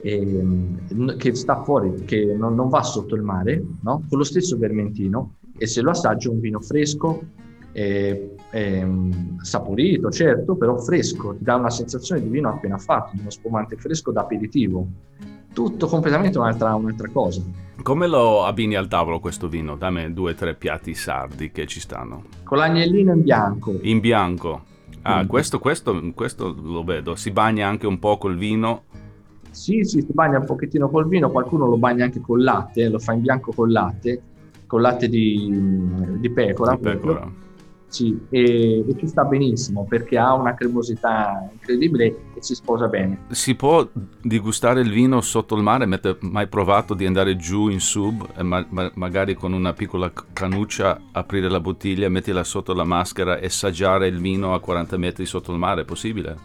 eh, 0.01 0.45
che 1.17 1.35
sta 1.35 1.61
fuori, 1.61 2.03
che 2.03 2.33
non, 2.35 2.55
non 2.55 2.69
va 2.69 2.81
sotto 2.81 3.13
il 3.13 3.21
mare, 3.21 3.63
no? 3.81 4.03
con 4.09 4.17
lo 4.17 4.23
stesso 4.23 4.57
vermentino, 4.57 5.35
e 5.55 5.67
se 5.67 5.81
lo 5.81 5.91
assaggio 5.91 6.31
un 6.31 6.39
vino 6.39 6.59
fresco, 6.59 7.21
eh, 7.73 8.35
eh, 8.49 8.87
saporito, 9.41 10.09
certo, 10.09 10.55
però 10.55 10.77
fresco, 10.79 11.35
ti 11.35 11.43
dà 11.43 11.55
una 11.55 11.69
sensazione 11.69 12.23
di 12.23 12.29
vino 12.29 12.49
appena 12.49 12.79
fatto, 12.79 13.11
di 13.13 13.21
uno 13.21 13.29
spumante 13.29 13.75
fresco 13.75 14.11
da 14.11 14.21
aperitivo 14.21 14.87
tutto 15.53 15.87
completamente 15.87 16.37
un'altra, 16.37 16.75
un'altra 16.75 17.09
cosa. 17.09 17.41
Come 17.81 18.07
lo 18.07 18.45
abbini 18.45 18.75
al 18.75 18.87
tavolo 18.87 19.19
questo 19.19 19.47
vino? 19.47 19.75
Dammi 19.75 20.13
due 20.13 20.31
o 20.31 20.35
tre 20.35 20.55
piatti 20.55 20.93
sardi 20.93 21.51
che 21.51 21.65
ci 21.65 21.79
stanno. 21.79 22.23
Con 22.43 22.57
l'agnellino 22.57 23.13
in 23.13 23.23
bianco. 23.23 23.77
In 23.81 23.99
bianco. 23.99 24.63
Ah, 25.03 25.23
mm. 25.23 25.27
questo, 25.27 25.59
questo, 25.59 26.11
questo 26.13 26.55
lo 26.61 26.83
vedo. 26.83 27.15
Si 27.15 27.31
bagna 27.31 27.67
anche 27.67 27.87
un 27.87 27.97
po' 27.97 28.17
col 28.17 28.37
vino. 28.37 28.83
Sì, 29.49 29.83
sì, 29.83 30.01
si 30.01 30.13
bagna 30.13 30.37
un 30.37 30.45
pochettino 30.45 30.89
col 30.89 31.07
vino, 31.07 31.29
qualcuno 31.29 31.65
lo 31.65 31.77
bagna 31.77 32.05
anche 32.05 32.21
col 32.21 32.43
latte, 32.43 32.87
lo 32.87 32.99
fa 32.99 33.13
in 33.13 33.21
bianco 33.21 33.51
col 33.51 33.71
latte, 33.71 34.21
con 34.65 34.81
latte 34.81 35.09
di, 35.09 35.51
di 36.19 36.29
pecora. 36.29 36.75
Di 36.75 36.81
pecora. 36.81 37.29
Sì, 37.91 38.17
e, 38.29 38.85
e, 38.87 38.95
ci 38.97 39.05
sta 39.05 39.25
benissimo 39.25 39.85
perché 39.85 40.17
ha 40.17 40.33
una 40.33 40.53
cremosità 40.53 41.49
incredibile 41.51 42.05
e 42.05 42.41
si 42.41 42.55
sposa 42.55 42.87
bene. 42.87 43.25
Si 43.31 43.53
può 43.53 43.85
degustare 44.21 44.79
il 44.79 44.89
vino 44.89 45.19
sotto 45.19 45.55
il 45.57 45.61
mare? 45.61 45.83
Avete 45.83 46.15
mai 46.21 46.47
provato 46.47 46.93
di 46.93 47.05
andare 47.05 47.35
giù 47.35 47.67
in 47.67 47.81
sub 47.81 48.31
ma, 48.43 48.65
ma, 48.69 48.89
magari 48.95 49.33
con 49.33 49.51
una 49.51 49.73
piccola 49.73 50.09
canuccia 50.31 51.01
aprire 51.11 51.49
la 51.49 51.59
bottiglia, 51.59 52.07
metterla 52.07 52.45
sotto 52.45 52.73
la 52.73 52.85
maschera 52.85 53.37
e 53.39 53.47
assaggiare 53.47 54.07
il 54.07 54.21
vino 54.21 54.53
a 54.53 54.61
40 54.61 54.95
metri 54.95 55.25
sotto 55.25 55.51
il 55.51 55.57
mare? 55.57 55.81
È 55.81 55.85
possibile? 55.85 56.37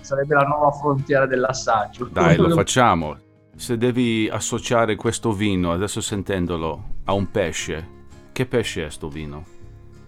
Sarebbe 0.00 0.34
la 0.34 0.42
nuova 0.42 0.72
frontiera 0.72 1.26
dell'assaggio. 1.26 2.08
Dai, 2.10 2.36
lo 2.36 2.50
facciamo. 2.56 3.16
Se 3.54 3.76
devi 3.76 4.28
associare 4.28 4.96
questo 4.96 5.30
vino, 5.32 5.70
adesso 5.70 6.00
sentendolo, 6.00 6.82
a 7.04 7.12
un 7.12 7.30
pesce, 7.30 7.96
che 8.32 8.46
pesce 8.46 8.86
è 8.86 8.90
sto 8.90 9.08
vino? 9.08 9.56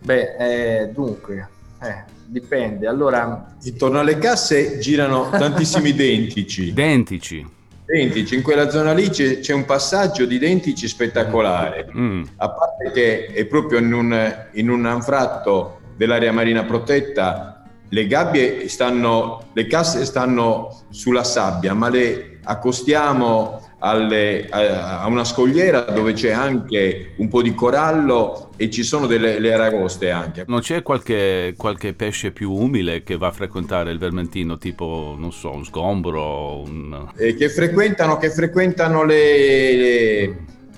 Beh, 0.02 0.36
eh, 0.82 0.88
dunque, 0.88 1.48
eh, 1.82 2.04
dipende. 2.24 2.86
Allora, 2.86 3.54
intorno 3.62 4.00
alle 4.00 4.18
casse 4.18 4.78
girano 4.78 5.28
tantissimi 5.36 5.94
dentici. 5.94 6.68
Identici. 6.68 7.46
Identici. 7.86 8.34
In 8.34 8.42
quella 8.42 8.70
zona 8.70 8.92
lì 8.92 9.08
c'è, 9.08 9.40
c'è 9.40 9.52
un 9.52 9.64
passaggio 9.64 10.24
di 10.24 10.38
dentici 10.38 10.88
spettacolare. 10.88 11.90
Mm. 11.94 12.22
A 12.36 12.50
parte 12.50 12.90
che 12.92 13.26
è 13.26 13.44
proprio 13.46 13.78
in 13.78 13.92
un, 13.92 14.46
in 14.52 14.70
un 14.70 14.86
anfratto 14.86 15.80
dell'area 15.96 16.32
marina 16.32 16.64
protetta, 16.64 17.64
le 17.88 18.06
gabbie 18.06 18.68
stanno, 18.68 19.48
le 19.52 19.66
casse 19.66 20.04
stanno 20.04 20.84
sulla 20.90 21.24
sabbia, 21.24 21.74
ma 21.74 21.88
le 21.88 22.38
accostiamo 22.44 23.69
alle, 23.80 24.46
a, 24.48 25.06
una 25.06 25.24
scogliera 25.24 25.80
dove 25.80 26.12
c'è 26.12 26.30
anche 26.30 27.12
un 27.16 27.28
po' 27.28 27.42
di 27.42 27.54
corallo 27.54 28.50
e 28.56 28.70
ci 28.70 28.82
sono 28.82 29.06
delle 29.06 29.38
le 29.38 29.52
aragoste 29.52 30.10
anche. 30.10 30.44
Non 30.46 30.60
c'è 30.60 30.82
qualche, 30.82 31.54
qualche, 31.56 31.94
pesce 31.94 32.30
più 32.30 32.52
umile 32.52 33.02
che 33.02 33.16
va 33.16 33.28
a 33.28 33.32
frequentare 33.32 33.90
il 33.90 33.98
vermentino, 33.98 34.58
tipo, 34.58 35.14
non 35.18 35.32
so, 35.32 35.52
un 35.52 35.64
sgombro? 35.64 36.60
Un... 36.60 37.12
Eh, 37.16 37.34
che 37.34 37.48
frequentano, 37.48 38.16
che 38.18 38.30
frequentano 38.30 39.02
le, 39.04 39.76
le, 39.76 40.22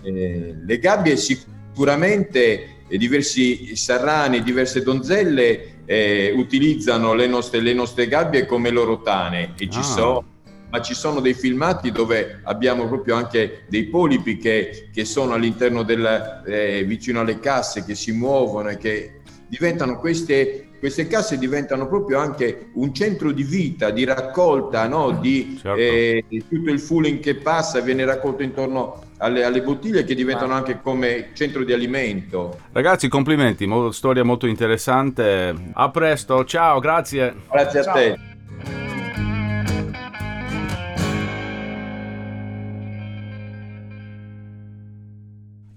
eh, 0.03 0.55
le 0.65 0.79
gabbie 0.79 1.17
sicuramente 1.17 2.81
diversi 2.89 3.75
sarrani, 3.75 4.43
diverse 4.43 4.83
donzelle 4.83 5.81
eh, 5.87 6.33
utilizzano 6.37 7.15
le 7.15 7.27
nostre, 7.27 7.61
le 7.61 7.73
nostre, 7.73 8.07
gabbie 8.07 8.47
come 8.47 8.71
loro 8.71 9.01
tane 9.03 9.55
e 9.59 9.69
ci 9.69 9.79
ah. 9.79 9.83
sono 9.83 10.25
ma 10.73 10.81
ci 10.81 10.95
sono 10.95 11.21
dei 11.21 11.35
filmati 11.35 11.93
dove 11.93 12.41
abbiamo 12.45 12.89
proprio 12.89 13.15
anche 13.15 13.65
dei 13.69 13.85
polipi 13.85 14.39
che, 14.39 14.89
che 14.91 15.05
sono 15.05 15.35
all'interno 15.35 15.83
del, 15.83 16.43
eh, 16.47 16.83
vicino 16.85 17.21
alle 17.21 17.39
casse, 17.41 17.85
che 17.85 17.95
si 17.95 18.11
muovono 18.13 18.71
e 18.71 18.79
che 18.79 19.21
diventano 19.47 19.99
queste, 19.99 20.69
queste 20.79 21.07
casse 21.09 21.37
diventano 21.37 21.87
proprio 21.87 22.21
anche 22.21 22.71
un 22.73 22.95
centro 22.95 23.33
di 23.33 23.43
vita, 23.43 23.91
di 23.91 24.05
raccolta, 24.05 24.89
no? 24.89 25.11
di 25.21 25.59
certo. 25.61 25.79
eh, 25.79 26.25
tutto 26.49 26.71
il 26.71 26.81
fooling 26.81 27.21
che 27.21 27.35
passa 27.35 27.81
viene 27.81 28.07
raccolto 28.07 28.43
intorno 28.43 29.11
alle, 29.19 29.45
alle, 29.45 29.61
bottiglie 29.61 30.05
che 30.05 30.15
diventano 30.15 30.55
anche 30.55 30.81
come 30.81 31.33
centro 31.35 31.65
di 31.65 31.75
alimento. 31.75 32.61
Ragazzi, 32.73 33.09
complimenti, 33.09 33.69
storia 33.91 34.25
molto 34.25 34.47
interessante. 34.47 35.55
A 35.75 35.91
presto, 35.91 36.47
ciao, 36.47 36.81
grazie. 36.81 37.35
Grazie 37.51 37.81
a 37.81 37.83
ciao. 37.83 37.95
te. 37.95 38.32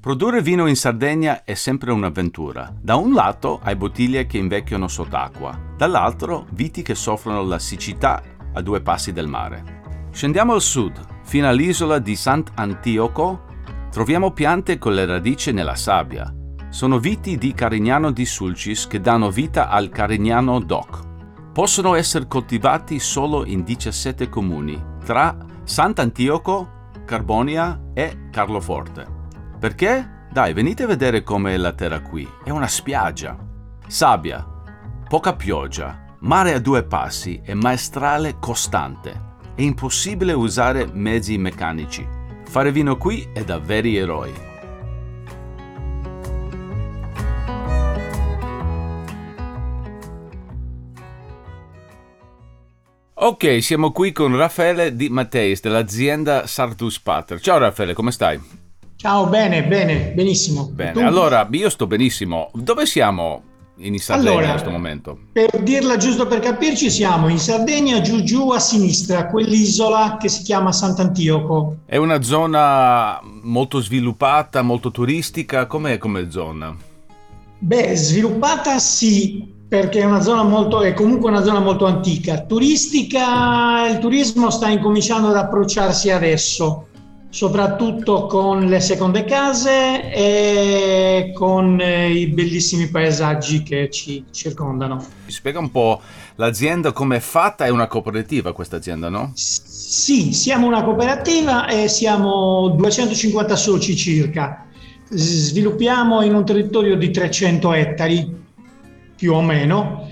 Produrre 0.05 0.43
vino 0.43 0.67
in 0.67 0.75
Sardegna 0.75 1.43
è 1.43 1.55
sempre 1.55 1.91
un'avventura. 1.91 2.71
Da 2.79 2.95
un 2.95 3.11
lato 3.11 3.59
hai 3.63 3.75
bottiglie 3.75 4.27
che 4.27 4.37
invecchiano 4.37 4.87
sott'acqua, 4.87 5.59
dall'altro 5.75 6.45
viti 6.51 6.83
che 6.83 6.93
soffrono 6.93 7.41
la 7.41 7.57
siccità 7.57 8.21
a 8.53 8.61
due 8.61 8.81
passi 8.81 9.11
del 9.11 9.27
mare. 9.27 10.09
Scendiamo 10.11 10.53
al 10.53 10.61
sud, 10.61 10.99
fino 11.23 11.47
all'isola 11.47 11.97
di 11.97 12.15
Sant'Antioco, 12.15 13.45
troviamo 13.89 14.29
piante 14.29 14.77
con 14.77 14.93
le 14.93 15.07
radici 15.07 15.51
nella 15.51 15.73
sabbia. 15.73 16.31
Sono 16.69 16.99
viti 16.99 17.39
di 17.39 17.55
Carignano 17.55 18.11
di 18.11 18.27
Sulcis 18.27 18.85
che 18.85 19.01
danno 19.01 19.31
vita 19.31 19.69
al 19.69 19.89
Carignano 19.89 20.59
DOC. 20.59 20.99
Possono 21.51 21.95
essere 21.95 22.27
coltivati 22.27 22.99
solo 22.99 23.43
in 23.43 23.63
17 23.63 24.29
comuni, 24.29 24.79
tra 25.03 25.35
Sant'Antioco, 25.63 26.91
Carbonia 27.05 27.89
e 27.95 28.29
Carloforte. 28.29 29.14
Perché? 29.59 30.27
Dai, 30.31 30.53
venite 30.53 30.83
a 30.83 30.87
vedere 30.87 31.23
com'è 31.23 31.55
la 31.55 31.71
terra 31.71 32.01
qui. 32.01 32.27
È 32.43 32.49
una 32.49 32.67
spiaggia. 32.67 33.37
Sabbia, 33.87 34.45
poca 35.07 35.33
pioggia, 35.33 36.15
mare 36.19 36.53
a 36.53 36.59
due 36.59 36.83
passi 36.83 37.41
e 37.43 37.53
maestrale 37.53 38.37
costante. 38.39 39.33
È 39.55 39.61
impossibile 39.61 40.33
usare 40.33 40.89
mezzi 40.91 41.37
meccanici. 41.37 42.05
Fare 42.43 42.71
vino 42.71 42.97
qui 42.97 43.27
è 43.33 43.43
da 43.43 43.59
veri 43.59 43.95
eroi. 43.95 44.33
Ok, 53.17 53.63
siamo 53.63 53.91
qui 53.91 54.11
con 54.11 54.35
Raffaele 54.35 54.95
Di 54.95 55.09
Matteis 55.09 55.61
dell'azienda 55.61 56.45
Sartus 56.45 56.99
Pater. 56.99 57.39
Ciao 57.39 57.57
Raffaele, 57.57 57.93
come 57.93 58.11
stai? 58.11 58.64
Ciao, 59.05 59.27
bene, 59.27 59.63
bene, 59.63 60.13
benissimo. 60.15 60.67
Bene, 60.73 61.03
allora 61.03 61.47
io 61.51 61.69
sto 61.69 61.85
benissimo. 61.85 62.49
Dove 62.55 62.87
siamo 62.87 63.43
in 63.77 63.99
Sardegna 63.99 64.29
Allora, 64.31 64.45
in 64.45 64.51
questo 64.53 64.69
momento? 64.71 65.17
Per 65.31 65.61
dirla 65.61 65.97
giusto 65.97 66.25
per 66.25 66.39
capirci, 66.39 66.89
siamo 66.89 67.27
in 67.27 67.37
Sardegna, 67.37 68.01
giù 68.01 68.23
giù 68.23 68.49
a 68.49 68.57
sinistra, 68.57 69.27
quell'isola 69.27 70.17
che 70.19 70.27
si 70.27 70.41
chiama 70.41 70.71
Sant'Antioco. 70.71 71.81
È 71.85 71.97
una 71.97 72.23
zona 72.23 73.21
molto 73.43 73.79
sviluppata, 73.79 74.63
molto 74.63 74.89
turistica. 74.89 75.67
Com'è 75.67 75.99
come 75.99 76.31
zona? 76.31 76.75
Beh, 77.59 77.95
sviluppata 77.95 78.79
sì, 78.79 79.47
perché 79.67 79.99
è 79.99 80.05
una 80.05 80.21
zona 80.21 80.41
molto, 80.41 80.81
è 80.81 80.95
comunque 80.95 81.29
una 81.29 81.43
zona 81.43 81.59
molto 81.59 81.85
antica. 81.85 82.41
Turistica, 82.41 83.87
il 83.87 83.99
turismo 83.99 84.49
sta 84.49 84.67
incominciando 84.67 85.27
ad 85.27 85.35
approcciarsi 85.35 86.09
adesso, 86.09 86.87
soprattutto 87.35 88.27
con 88.27 88.67
le 88.67 88.79
seconde 88.79 89.25
case 89.25 90.09
e 90.09 91.33
con 91.33 91.81
eh, 91.81 92.09
i 92.09 92.27
bellissimi 92.27 92.87
paesaggi 92.87 93.61
che 93.61 93.89
ci 93.89 94.23
circondano. 94.31 95.05
Spiega 95.25 95.59
un 95.59 95.69
po' 95.69 95.99
l'azienda 96.35 96.93
come 96.93 97.17
è 97.17 97.19
fatta, 97.19 97.65
è 97.65 97.69
una 97.69 97.87
cooperativa 97.87 98.53
questa 98.53 98.77
azienda, 98.77 99.09
no? 99.09 99.33
Sì, 99.35 100.31
siamo 100.31 100.65
una 100.65 100.85
cooperativa 100.85 101.67
e 101.67 101.89
siamo 101.89 102.69
250 102.69 103.55
soci 103.57 103.97
circa. 103.97 104.67
Sviluppiamo 105.09 106.21
in 106.21 106.35
un 106.35 106.45
territorio 106.45 106.95
di 106.95 107.11
300 107.11 107.73
ettari, 107.73 108.33
più 109.13 109.33
o 109.33 109.41
meno. 109.41 110.07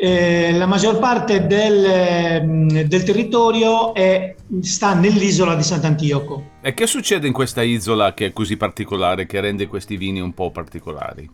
Eh, 0.00 0.52
la 0.52 0.66
maggior 0.66 1.00
parte 1.00 1.48
del, 1.48 1.84
ehm, 1.84 2.82
del 2.82 3.02
territorio 3.02 3.92
è- 3.94 4.32
sta 4.62 4.94
nell'isola 4.94 5.56
di 5.56 5.64
Sant'Antioco. 5.64 6.50
E 6.60 6.72
che 6.72 6.86
succede 6.86 7.26
in 7.26 7.32
questa 7.32 7.62
isola 7.62 8.14
che 8.14 8.26
è 8.26 8.32
così 8.32 8.56
particolare, 8.56 9.26
che 9.26 9.40
rende 9.40 9.66
questi 9.66 9.96
vini 9.96 10.20
un 10.20 10.32
po' 10.34 10.52
particolari? 10.52 11.28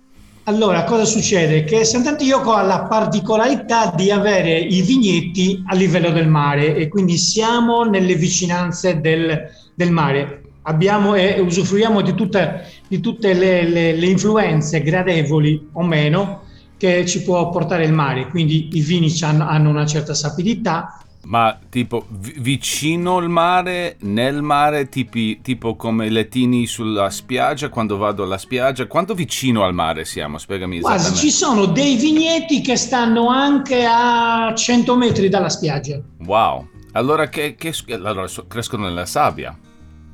Allora, 0.44 0.84
cosa 0.84 1.04
succede? 1.04 1.64
Che 1.64 1.84
Sant'Antioco 1.84 2.52
ha 2.52 2.62
la 2.62 2.84
particolarità 2.84 3.92
di 3.94 4.10
avere 4.10 4.58
i 4.58 4.80
vigneti 4.80 5.62
a 5.66 5.74
livello 5.74 6.10
del 6.10 6.28
mare 6.28 6.74
e 6.74 6.88
quindi 6.88 7.18
siamo 7.18 7.82
nelle 7.84 8.14
vicinanze 8.14 8.98
del, 8.98 9.42
del 9.74 9.90
mare. 9.90 10.40
Abbiamo 10.62 11.14
e 11.14 11.38
usufruiamo 11.38 12.00
di, 12.00 12.14
tutte- 12.14 12.66
di 12.88 13.00
tutte 13.00 13.34
le, 13.34 13.68
le- 13.68 13.92
le 13.92 14.06
influenze 14.06 14.80
gradevoli 14.82 15.68
o 15.72 15.82
meno 15.82 16.43
che 16.76 17.06
ci 17.06 17.22
può 17.22 17.48
portare 17.50 17.84
il 17.84 17.92
mare. 17.92 18.28
Quindi 18.28 18.68
i 18.72 18.80
vini 18.80 19.12
hanno 19.20 19.70
una 19.70 19.86
certa 19.86 20.14
sapidità, 20.14 20.98
Ma 21.26 21.58
tipo 21.70 22.04
vi- 22.10 22.34
vicino 22.38 23.16
al 23.16 23.30
mare, 23.30 23.96
nel 24.00 24.42
mare, 24.42 24.90
tipi- 24.90 25.40
tipo 25.40 25.74
come 25.74 26.06
i 26.06 26.10
lettini 26.10 26.66
sulla 26.66 27.08
spiaggia, 27.08 27.70
quando 27.70 27.96
vado 27.96 28.24
alla 28.24 28.36
spiaggia, 28.36 28.86
quanto 28.86 29.14
vicino 29.14 29.64
al 29.64 29.72
mare 29.72 30.04
siamo? 30.04 30.36
Spiegami 30.36 30.80
Quasi 30.80 31.14
ci 31.14 31.30
sono 31.30 31.64
dei 31.64 31.96
vigneti 31.96 32.60
che 32.60 32.76
stanno 32.76 33.28
anche 33.28 33.86
a 33.88 34.52
100 34.54 34.96
metri 34.96 35.30
dalla 35.30 35.48
spiaggia. 35.48 35.98
Wow, 36.26 36.68
allora, 36.92 37.28
che, 37.30 37.54
che- 37.54 37.72
allora 37.88 38.26
crescono 38.46 38.84
nella 38.84 39.06
sabbia. 39.06 39.58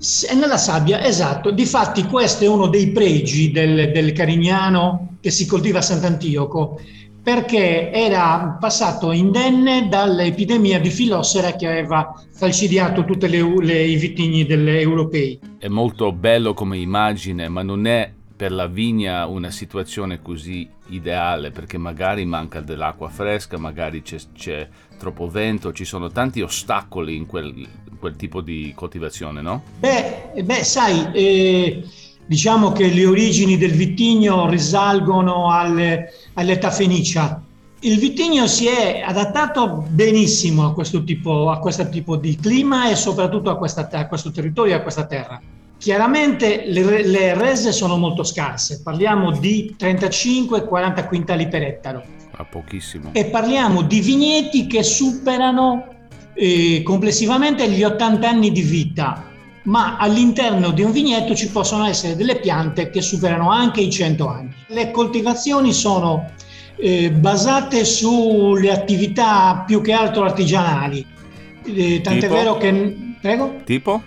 È 0.00 0.34
nella 0.34 0.56
sabbia, 0.56 1.04
esatto. 1.04 1.50
Difatti 1.50 2.04
questo 2.04 2.44
è 2.44 2.48
uno 2.48 2.68
dei 2.68 2.90
pregi 2.90 3.50
del, 3.50 3.92
del 3.92 4.12
Carignano 4.12 5.16
che 5.20 5.30
si 5.30 5.44
coltiva 5.46 5.80
a 5.80 5.82
Sant'Antioco, 5.82 6.80
perché 7.22 7.90
era 7.92 8.56
passato 8.58 9.12
indenne 9.12 9.88
dall'epidemia 9.90 10.80
di 10.80 10.88
filossera 10.88 11.52
che 11.52 11.66
aveva 11.66 12.14
falcidiato 12.32 13.04
tutti 13.04 13.26
i 13.26 13.96
vitigni 13.96 14.46
europei. 14.48 15.38
È 15.58 15.68
molto 15.68 16.12
bello 16.12 16.54
come 16.54 16.78
immagine, 16.78 17.48
ma 17.48 17.62
non 17.62 17.86
è 17.86 18.10
per 18.34 18.52
la 18.52 18.68
vigna 18.68 19.26
una 19.26 19.50
situazione 19.50 20.22
così 20.22 20.66
ideale, 20.86 21.50
perché 21.50 21.76
magari 21.76 22.24
manca 22.24 22.60
dell'acqua 22.60 23.10
fresca, 23.10 23.58
magari 23.58 24.00
c'è, 24.00 24.16
c'è 24.34 24.66
troppo 24.98 25.28
vento, 25.28 25.74
ci 25.74 25.84
sono 25.84 26.08
tanti 26.10 26.40
ostacoli 26.40 27.16
in 27.16 27.26
quel, 27.26 27.68
quel 28.00 28.16
tipo 28.16 28.40
di 28.40 28.72
coltivazione, 28.74 29.40
no? 29.42 29.62
Beh, 29.78 30.42
beh, 30.42 30.64
sai, 30.64 31.06
eh, 31.12 31.84
diciamo 32.26 32.72
che 32.72 32.88
le 32.88 33.06
origini 33.06 33.56
del 33.56 33.72
vitigno 33.72 34.48
risalgono 34.48 35.50
al- 35.52 36.04
all'età 36.34 36.70
fenicia. 36.70 37.40
Il 37.82 37.98
vitigno 37.98 38.46
si 38.46 38.66
è 38.66 39.02
adattato 39.06 39.84
benissimo 39.88 40.66
a 40.66 40.72
questo 40.74 41.04
tipo, 41.04 41.50
a 41.50 41.58
questo 41.60 41.88
tipo 41.88 42.16
di 42.16 42.36
clima 42.36 42.90
e 42.90 42.96
soprattutto 42.96 43.50
a, 43.50 43.56
questa- 43.56 43.88
a 43.90 44.06
questo 44.08 44.30
territorio 44.32 44.72
e 44.74 44.76
a 44.76 44.82
questa 44.82 45.06
terra. 45.06 45.40
Chiaramente 45.78 46.64
le, 46.66 47.06
le 47.06 47.32
rese 47.34 47.72
sono 47.72 47.96
molto 47.96 48.22
scarse, 48.22 48.82
parliamo 48.82 49.30
di 49.38 49.74
35-40 49.78 51.06
quintali 51.06 51.48
per 51.48 51.62
ettaro 51.62 52.02
A 52.36 52.44
pochissimo. 52.44 53.10
e 53.14 53.24
parliamo 53.26 53.80
di 53.82 54.00
vigneti 54.00 54.66
che 54.66 54.82
superano 54.82 55.86
eh, 56.42 56.82
complessivamente 56.82 57.68
gli 57.70 57.82
80 57.82 58.26
anni 58.26 58.50
di 58.50 58.62
vita, 58.62 59.28
ma 59.64 59.96
all'interno 59.98 60.70
di 60.70 60.82
un 60.82 60.90
vigneto 60.90 61.34
ci 61.34 61.50
possono 61.50 61.84
essere 61.86 62.16
delle 62.16 62.36
piante 62.40 62.88
che 62.88 63.02
superano 63.02 63.50
anche 63.50 63.82
i 63.82 63.90
100 63.90 64.26
anni. 64.26 64.50
Le 64.68 64.90
coltivazioni 64.90 65.74
sono 65.74 66.30
eh, 66.76 67.10
basate 67.10 67.84
sulle 67.84 68.70
attività 68.70 69.64
più 69.66 69.82
che 69.82 69.92
altro 69.92 70.24
artigianali, 70.24 71.04
Eh, 71.62 72.00
tant'è 72.00 72.20
Tipo? 72.20 72.32
vero 72.34 72.56
che... 72.56 72.96
Prego? 73.20 73.60
Tipo? 73.66 74.02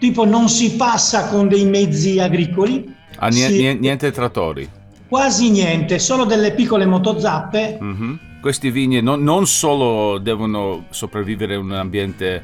Tipo 0.00 0.24
non 0.24 0.48
si 0.48 0.72
passa 0.72 1.28
con 1.28 1.46
dei 1.46 1.64
mezzi 1.66 2.18
agricoli, 2.18 2.92
Ah, 3.18 3.28
nie- 3.28 3.46
Sì. 3.48 3.58
nie- 3.58 3.74
niente 3.78 4.10
trattori. 4.10 4.68
quasi 5.08 5.50
niente, 5.50 6.00
solo 6.00 6.24
delle 6.24 6.50
piccole 6.52 6.84
motozappe 6.84 7.78
Mhm. 7.80 8.18
Questi 8.44 8.70
vigni 8.70 9.00
non, 9.00 9.22
non 9.22 9.46
solo 9.46 10.18
devono 10.18 10.84
sopravvivere 10.90 11.54
in 11.54 11.60
un 11.60 11.72
ambiente, 11.72 12.42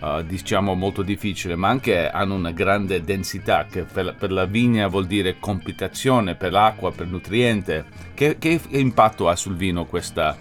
eh, 0.00 0.24
diciamo, 0.24 0.74
molto 0.74 1.02
difficile, 1.02 1.56
ma 1.56 1.68
anche 1.68 2.08
hanno 2.08 2.36
una 2.36 2.52
grande 2.52 3.02
densità, 3.02 3.66
che 3.68 3.82
per 3.82 4.04
la, 4.04 4.12
per 4.12 4.30
la 4.30 4.44
vigna 4.44 4.86
vuol 4.86 5.08
dire 5.08 5.40
compitazione, 5.40 6.36
per 6.36 6.52
l'acqua, 6.52 6.92
per 6.92 7.08
nutriente. 7.08 7.84
Che, 8.14 8.38
che 8.38 8.60
impatto 8.68 9.28
ha 9.28 9.34
sul 9.34 9.56
vino 9.56 9.86
questa... 9.86 10.36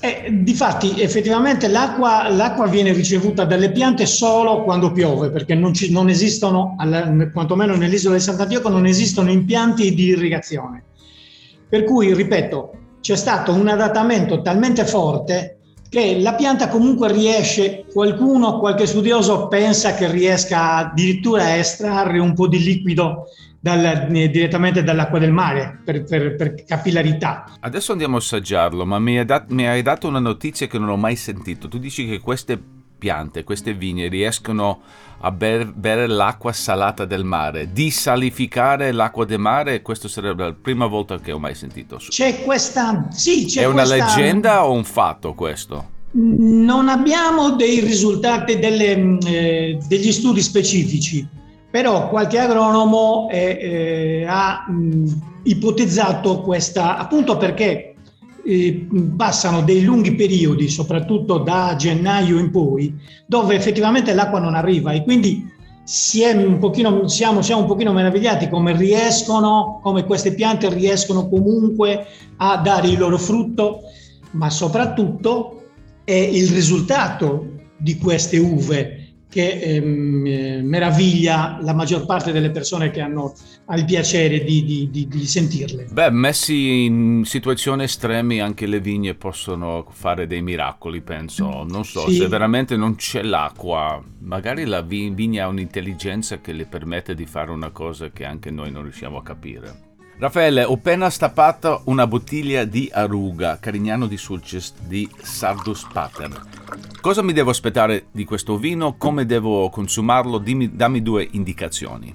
Eh, 0.00 0.26
difatti, 0.32 1.00
effettivamente 1.00 1.68
l'acqua, 1.68 2.28
l'acqua 2.28 2.66
viene 2.66 2.92
ricevuta 2.92 3.44
dalle 3.44 3.70
piante 3.70 4.04
solo 4.04 4.64
quando 4.64 4.90
piove, 4.90 5.30
perché 5.30 5.54
non, 5.54 5.72
ci- 5.72 5.92
non 5.92 6.08
esistono, 6.08 6.74
quantomeno 7.32 7.76
nell'isola 7.76 8.16
di 8.16 8.20
Sant'Antioco, 8.20 8.68
non 8.68 8.84
esistono 8.84 9.30
impianti 9.30 9.94
di 9.94 10.06
irrigazione. 10.06 10.82
Per 11.68 11.84
cui, 11.84 12.12
ripeto, 12.12 12.72
c'è 13.08 13.16
stato 13.16 13.54
un 13.54 13.66
adattamento 13.68 14.42
talmente 14.42 14.84
forte 14.84 15.60
che 15.88 16.18
la 16.20 16.34
pianta 16.34 16.68
comunque 16.68 17.10
riesce, 17.10 17.86
qualcuno, 17.90 18.58
qualche 18.58 18.84
studioso 18.84 19.48
pensa 19.48 19.94
che 19.94 20.10
riesca 20.10 20.74
addirittura 20.74 21.44
a 21.44 21.54
estrarre 21.54 22.18
un 22.18 22.34
po' 22.34 22.46
di 22.48 22.62
liquido 22.62 23.24
dal- 23.58 24.14
eh, 24.14 24.28
direttamente 24.28 24.82
dall'acqua 24.84 25.18
del 25.18 25.32
mare 25.32 25.80
per, 25.82 26.04
per- 26.04 26.36
per 26.36 26.64
capillarità. 26.66 27.46
Adesso 27.60 27.92
andiamo 27.92 28.16
a 28.16 28.18
assaggiarlo, 28.18 28.84
ma 28.84 28.98
mi 28.98 29.24
dat- 29.24 29.50
mi 29.52 29.66
hai 29.66 29.80
dato 29.80 30.06
una 30.06 30.18
notizia 30.18 30.66
che 30.66 30.78
non 30.78 30.90
ho 30.90 30.96
mai 30.98 31.16
sentito. 31.16 31.66
Tu 31.66 31.78
dici 31.78 32.06
che 32.06 32.20
queste 32.20 32.60
piante, 32.98 33.44
queste 33.44 33.74
vigne 33.74 34.08
riescono 34.08 34.80
a 35.20 35.30
ber- 35.30 35.72
bere 35.72 36.06
l'acqua 36.06 36.52
salata 36.52 37.04
del 37.04 37.24
mare, 37.24 37.72
disalificare 37.72 38.92
l'acqua 38.92 39.24
del 39.24 39.38
mare, 39.38 39.82
questo 39.82 40.08
sarebbe 40.08 40.44
la 40.44 40.54
prima 40.60 40.86
volta 40.86 41.18
che 41.18 41.32
ho 41.32 41.38
mai 41.38 41.54
sentito. 41.54 41.96
C'è 42.08 42.42
questa, 42.42 43.06
sì, 43.10 43.46
c'è 43.46 43.62
È 43.62 43.64
una 43.66 43.84
questa- 43.84 43.96
leggenda 44.14 44.66
o 44.66 44.72
un 44.72 44.84
fatto 44.84 45.34
questo? 45.34 45.96
Non 46.10 46.88
abbiamo 46.88 47.50
dei 47.50 47.80
risultati, 47.80 48.58
delle, 48.58 49.18
eh, 49.26 49.78
degli 49.86 50.10
studi 50.12 50.40
specifici, 50.40 51.26
però 51.70 52.08
qualche 52.08 52.38
agronomo 52.38 53.28
eh, 53.30 53.58
eh, 53.60 54.26
ha 54.26 54.64
mh, 54.68 55.40
ipotizzato 55.44 56.40
questa, 56.40 56.96
appunto 56.96 57.36
perché 57.36 57.87
passano 59.16 59.62
dei 59.62 59.82
lunghi 59.82 60.14
periodi, 60.14 60.68
soprattutto 60.68 61.38
da 61.38 61.74
gennaio 61.76 62.38
in 62.38 62.50
poi, 62.50 62.94
dove 63.26 63.54
effettivamente 63.54 64.14
l'acqua 64.14 64.40
non 64.40 64.54
arriva 64.54 64.92
e 64.92 65.02
quindi 65.02 65.56
si 65.84 66.22
pochino, 66.58 67.08
siamo, 67.08 67.40
siamo 67.40 67.62
un 67.62 67.66
pochino 67.66 67.92
meravigliati 67.92 68.48
come 68.48 68.76
riescono, 68.76 69.80
come 69.82 70.04
queste 70.04 70.34
piante 70.34 70.68
riescono 70.68 71.28
comunque 71.28 72.06
a 72.36 72.58
dare 72.58 72.88
il 72.88 72.98
loro 72.98 73.16
frutto, 73.16 73.80
ma 74.32 74.50
soprattutto 74.50 75.62
è 76.04 76.12
il 76.12 76.48
risultato 76.48 77.46
di 77.78 77.96
queste 77.96 78.38
uve 78.38 78.97
che 79.28 79.60
ehm, 79.60 80.26
eh, 80.26 80.62
meraviglia 80.62 81.58
la 81.60 81.74
maggior 81.74 82.06
parte 82.06 82.32
delle 82.32 82.50
persone 82.50 82.90
che 82.90 83.00
hanno 83.00 83.34
il 83.74 83.84
piacere 83.84 84.42
di, 84.42 84.64
di, 84.64 84.88
di, 84.90 85.06
di, 85.06 85.26
sentirle. 85.26 85.86
Beh, 85.90 86.10
messi 86.10 86.84
in 86.84 87.22
situazioni 87.24 87.84
estreme 87.84 88.40
anche 88.40 88.66
le 88.66 88.80
vigne 88.80 89.14
possono 89.14 89.86
fare 89.90 90.26
dei 90.26 90.40
miracoli, 90.40 91.02
penso. 91.02 91.64
Non 91.64 91.84
so, 91.84 92.08
sì. 92.08 92.16
se 92.16 92.28
veramente 92.28 92.76
non 92.76 92.96
c'è 92.96 93.22
l'acqua, 93.22 94.02
magari 94.20 94.64
la 94.64 94.80
vigna 94.80 95.44
ha 95.44 95.48
un'intelligenza 95.48 96.40
che 96.40 96.52
le 96.52 96.64
permette 96.64 97.14
di 97.14 97.26
fare 97.26 97.50
una 97.50 97.70
cosa 97.70 98.10
che 98.10 98.24
anche 98.24 98.50
noi 98.50 98.70
non 98.70 98.82
riusciamo 98.82 99.18
a 99.18 99.22
capire. 99.22 99.87
Raffaele, 100.20 100.64
ho 100.64 100.72
appena 100.72 101.10
stappato 101.10 101.82
una 101.84 102.08
bottiglia 102.08 102.64
di 102.64 102.90
Aruga, 102.92 103.58
Carignano 103.60 104.08
di 104.08 104.16
Sulcis 104.16 104.74
di 104.80 105.08
Sardus 105.22 105.86
Pater. 105.92 106.28
Cosa 107.00 107.22
mi 107.22 107.32
devo 107.32 107.50
aspettare 107.50 108.06
di 108.10 108.24
questo 108.24 108.56
vino? 108.56 108.96
Come 108.98 109.26
devo 109.26 109.70
consumarlo? 109.70 110.38
Dimmi, 110.38 110.74
dammi 110.74 111.02
due 111.02 111.28
indicazioni. 111.30 112.12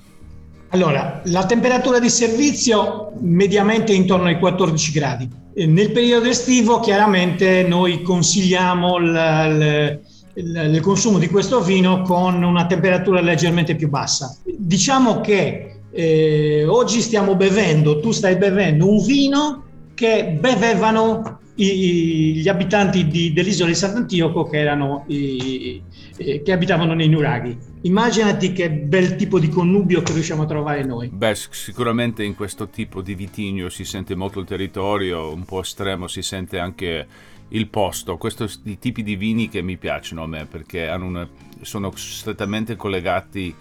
Allora, 0.72 1.22
la 1.26 1.46
temperatura 1.46 2.00
di 2.00 2.10
servizio 2.10 3.14
mediamente 3.22 3.94
intorno 3.94 4.26
ai 4.26 4.38
14 4.38 4.92
gradi. 4.92 5.30
Nel 5.66 5.92
periodo 5.94 6.28
estivo 6.28 6.82
chiaramente 6.82 7.64
noi 7.64 8.02
consigliamo 8.02 8.98
il, 8.98 10.02
il, 10.34 10.72
il 10.74 10.82
consumo 10.82 11.20
di 11.20 11.30
questo 11.30 11.62
vino 11.62 12.02
con 12.02 12.44
una 12.44 12.66
temperatura 12.66 13.22
leggermente 13.22 13.76
più 13.76 13.88
bassa. 13.88 14.36
Diciamo 14.44 15.22
che 15.22 15.73
eh, 15.94 16.66
oggi 16.66 17.02
stiamo 17.02 17.36
bevendo, 17.36 18.00
tu 18.00 18.12
stai 18.12 18.36
bevendo 18.36 18.90
un 18.90 19.04
vino 19.06 19.64
che 19.94 20.36
bevevano 20.40 21.40
i, 21.56 22.34
gli 22.36 22.48
abitanti 22.48 23.08
di, 23.08 23.32
dell'isola 23.32 23.70
di 23.70 23.76
Sant'Antioco 23.76 24.46
che, 24.46 24.58
erano 24.58 25.04
i, 25.08 25.82
che 26.18 26.52
abitavano 26.52 26.94
nei 26.96 27.10
nuraghi. 27.10 27.56
Immaginati 27.82 28.54
che 28.54 28.72
bel 28.72 29.16
tipo 29.16 29.40
di 29.40 29.50
connubio 29.50 30.02
che 30.02 30.14
riusciamo 30.14 30.44
a 30.44 30.46
trovare 30.48 30.84
noi. 30.84 31.10
Beh, 31.10 31.36
sicuramente 31.36 32.24
in 32.24 32.36
questo 32.36 32.70
tipo 32.70 33.02
di 33.02 33.14
vitigno 33.14 33.70
si 33.70 33.86
sente 33.86 34.16
molto 34.16 34.40
il 34.40 34.48
territorio, 34.48 35.32
un 35.32 35.46
po' 35.46 35.62
estremo 35.62 36.08
si 36.08 36.24
sente 36.24 36.58
anche 36.58 37.06
il 37.50 37.68
posto. 37.68 38.18
Questi 38.18 38.80
tipi 38.80 39.04
di 39.04 39.16
vini 39.16 39.48
che 39.48 39.62
mi 39.62 39.78
piacciono 39.78 40.24
a 40.24 40.28
me 40.28 40.48
perché 40.50 40.88
una, 40.88 41.28
sono 41.62 41.92
strettamente 41.96 42.76
collegati 42.76 43.54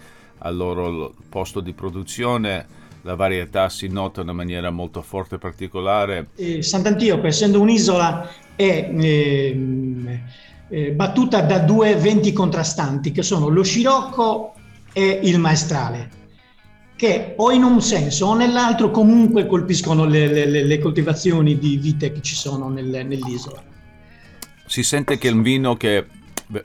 al 0.43 0.55
loro 0.55 1.13
posto 1.29 1.61
di 1.61 1.73
produzione, 1.73 2.81
la 3.03 3.15
varietà 3.15 3.69
si 3.69 3.87
nota 3.87 4.21
in 4.21 4.27
una 4.27 4.35
maniera 4.35 4.69
molto 4.71 5.01
forte 5.01 5.35
e 5.35 5.37
particolare. 5.37 6.27
Eh, 6.35 6.61
Sant'Antioco, 6.61 7.27
essendo 7.27 7.59
un'isola, 7.59 8.29
è 8.55 8.89
eh, 8.93 10.19
eh, 10.69 10.91
battuta 10.91 11.41
da 11.41 11.59
due 11.59 11.95
venti 11.95 12.31
contrastanti, 12.33 13.11
che 13.11 13.23
sono 13.23 13.47
lo 13.47 13.63
scirocco 13.63 14.53
e 14.93 15.19
il 15.23 15.39
maestrale, 15.39 16.09
che 16.95 17.33
o 17.37 17.51
in 17.51 17.63
un 17.63 17.81
senso 17.81 18.27
o 18.27 18.35
nell'altro 18.35 18.91
comunque 18.91 19.47
colpiscono 19.47 20.05
le, 20.05 20.27
le, 20.27 20.63
le 20.63 20.79
coltivazioni 20.79 21.57
di 21.57 21.77
vite 21.77 22.11
che 22.11 22.21
ci 22.21 22.35
sono 22.35 22.69
nel, 22.69 23.05
nell'isola. 23.05 23.63
Si 24.65 24.83
sente 24.83 25.17
che 25.17 25.29
un 25.29 25.41
vino 25.41 25.75
che 25.75 26.05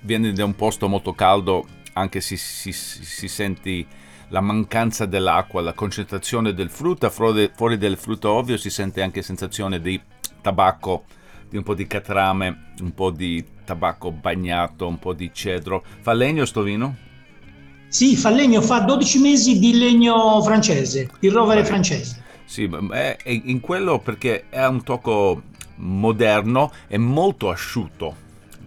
viene 0.02 0.32
da 0.32 0.44
un 0.44 0.54
posto 0.54 0.88
molto 0.88 1.12
caldo 1.12 1.66
anche 1.98 2.20
se 2.20 2.36
si, 2.36 2.72
si, 2.72 3.04
si 3.04 3.28
senti 3.28 3.86
la 4.28 4.40
mancanza 4.40 5.06
dell'acqua, 5.06 5.62
la 5.62 5.72
concentrazione 5.72 6.52
del 6.52 6.70
frutto, 6.70 7.08
fuori, 7.10 7.50
fuori 7.54 7.78
del 7.78 7.96
frutto 7.96 8.30
ovvio 8.30 8.56
si 8.56 8.70
sente 8.70 9.02
anche 9.02 9.22
sensazione 9.22 9.80
di 9.80 10.00
tabacco, 10.40 11.04
di 11.48 11.56
un 11.56 11.62
po' 11.62 11.74
di 11.74 11.86
catrame, 11.86 12.72
un 12.80 12.92
po' 12.92 13.10
di 13.10 13.44
tabacco 13.64 14.10
bagnato, 14.10 14.86
un 14.86 14.98
po' 14.98 15.14
di 15.14 15.30
cedro. 15.32 15.82
Fa 16.00 16.12
legno 16.12 16.44
sto 16.44 16.62
vino? 16.62 16.96
Sì, 17.88 18.16
fa 18.16 18.30
legno, 18.30 18.60
fa 18.60 18.80
12 18.80 19.18
mesi 19.18 19.58
di 19.58 19.78
legno 19.78 20.42
francese, 20.42 21.08
il 21.20 21.32
rovere 21.32 21.64
francese. 21.64 22.22
Sì, 22.44 22.68
è 22.90 23.16
in 23.26 23.60
quello 23.60 23.98
perché 23.98 24.48
è 24.50 24.64
un 24.66 24.82
tocco 24.82 25.42
moderno 25.76 26.70
e 26.86 26.98
molto 26.98 27.50
asciutto, 27.50 28.14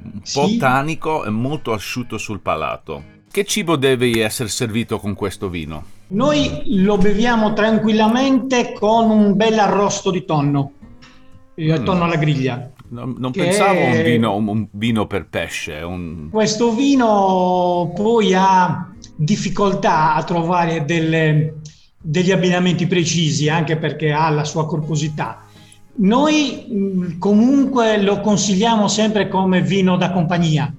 un 0.03 0.21
po' 0.21 0.47
sì. 0.47 0.57
tanico 0.57 1.23
e 1.23 1.29
molto 1.29 1.71
asciutto 1.73 2.17
sul 2.17 2.39
palato. 2.39 3.19
Che 3.31 3.45
cibo 3.45 3.77
deve 3.77 4.21
essere 4.21 4.49
servito 4.49 4.99
con 4.99 5.13
questo 5.13 5.47
vino? 5.47 5.85
Noi 6.07 6.63
lo 6.65 6.97
beviamo 6.97 7.53
tranquillamente 7.53 8.73
con 8.73 9.09
un 9.09 9.37
bel 9.37 9.57
arrosto 9.57 10.11
di 10.11 10.25
tonno, 10.25 10.73
il 11.55 11.79
mm. 11.79 11.85
tonno 11.85 12.03
alla 12.03 12.17
griglia. 12.17 12.69
Non, 12.89 13.15
non 13.17 13.31
pensavo 13.31 13.79
a 13.79 13.95
un 13.95 14.03
vino, 14.03 14.35
un 14.35 14.67
vino 14.71 15.07
per 15.07 15.27
pesce. 15.29 15.75
Un... 15.75 16.27
Questo 16.29 16.73
vino 16.73 17.93
poi 17.95 18.33
ha 18.33 18.91
difficoltà 19.15 20.13
a 20.15 20.23
trovare 20.23 20.83
delle, 20.83 21.61
degli 22.01 22.31
abbinamenti 22.31 22.85
precisi, 22.85 23.47
anche 23.47 23.77
perché 23.77 24.11
ha 24.11 24.29
la 24.29 24.43
sua 24.43 24.65
corposità. 24.65 25.45
Noi 25.99 26.65
mm, 26.69 27.17
comunque 27.17 28.01
lo 28.01 28.19
consigliamo 28.19 28.89
sempre 28.89 29.29
come 29.29 29.61
vino 29.61 29.95
da 29.95 30.11
compagnia 30.11 30.75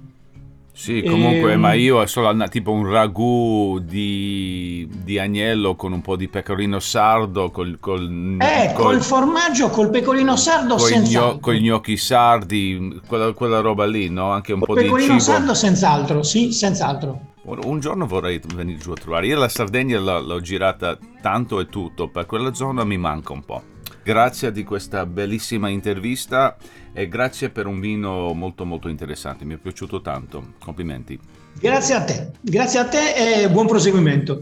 sì, 0.75 1.03
comunque, 1.03 1.51
e... 1.51 1.53
Ehm, 1.53 1.61
ma 1.61 1.75
io 1.75 1.99
ho 1.99 2.07
solo 2.07 2.49
tipo 2.49 2.73
un 2.73 2.91
ragù 2.91 3.79
di, 3.81 4.89
di, 5.05 5.19
agnello 5.19 5.75
con 5.75 5.93
un 5.93 6.01
po' 6.01 6.17
di 6.17 6.29
pecorino 6.29 6.81
sardo. 6.81 7.51
Col, 7.51 7.79
col, 7.79 8.39
eh, 8.41 8.73
col, 8.75 8.85
col 8.85 9.03
formaggio, 9.03 9.69
col 9.69 9.91
pecorino 9.91 10.37
sardo 10.37 10.79
senza. 10.79 11.37
Con 11.41 11.55
gli 11.55 11.63
gnocchi 11.63 11.97
sardi, 11.97 13.01
quella, 13.07 13.33
quella, 13.33 13.61
roba 13.61 13.85
lì, 13.85 14.09
no? 14.09 14.31
Anche 14.31 14.55
un 14.55 14.61
col 14.61 14.69
po' 14.69 14.75
di 14.75 14.81
cibo. 14.83 14.95
pecorino 14.95 15.19
sardo 15.19 15.55
senz'altro, 15.55 16.23
sì, 16.23 16.53
senz'altro. 16.53 17.31
Un 17.45 17.81
giorno 17.81 18.07
vorrei 18.07 18.41
venire 18.55 18.79
giù 18.79 18.93
a 18.93 18.95
trovare. 18.95 19.27
Io 19.27 19.39
la 19.39 19.49
Sardegna 19.49 19.99
l'ho 19.99 20.41
girata 20.41 20.97
tanto 21.21 21.61
e 21.61 21.67
tutto, 21.67 22.09
per 22.09 22.25
quella 22.25 22.55
zona 22.55 22.85
mi 22.85 22.97
manca 22.97 23.33
un 23.33 23.45
po'. 23.45 23.63
Grazie 24.05 24.51
di 24.51 24.65
questa 24.65 25.07
bellissima 25.07 25.69
intervista 25.69 26.57
e 26.93 27.07
grazie 27.09 27.51
per 27.51 27.67
un 27.67 27.79
vino 27.79 28.33
molto 28.35 28.65
molto 28.65 28.89
interessante, 28.89 29.45
mi 29.45 29.55
è 29.55 29.59
piaciuto 29.59 30.01
tanto, 30.01 30.55
complimenti. 30.59 31.19
Grazie 31.59 31.95
a 31.95 32.05
te, 32.05 32.31
grazie 32.41 32.81
a 32.81 32.89
te 32.89 33.43
e 33.43 33.49
buon 33.49 33.67
proseguimento. 33.67 34.41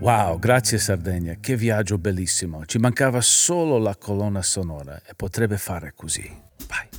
Wow, 0.00 0.38
grazie 0.38 0.78
Sardegna, 0.78 1.36
che 1.40 1.56
viaggio 1.56 1.98
bellissimo. 1.98 2.64
Ci 2.64 2.78
mancava 2.78 3.20
solo 3.20 3.78
la 3.78 3.96
colonna 3.96 4.42
sonora 4.42 5.00
e 5.04 5.14
potrebbe 5.14 5.58
fare 5.58 5.92
così. 5.94 6.28
Vai. 6.68 6.95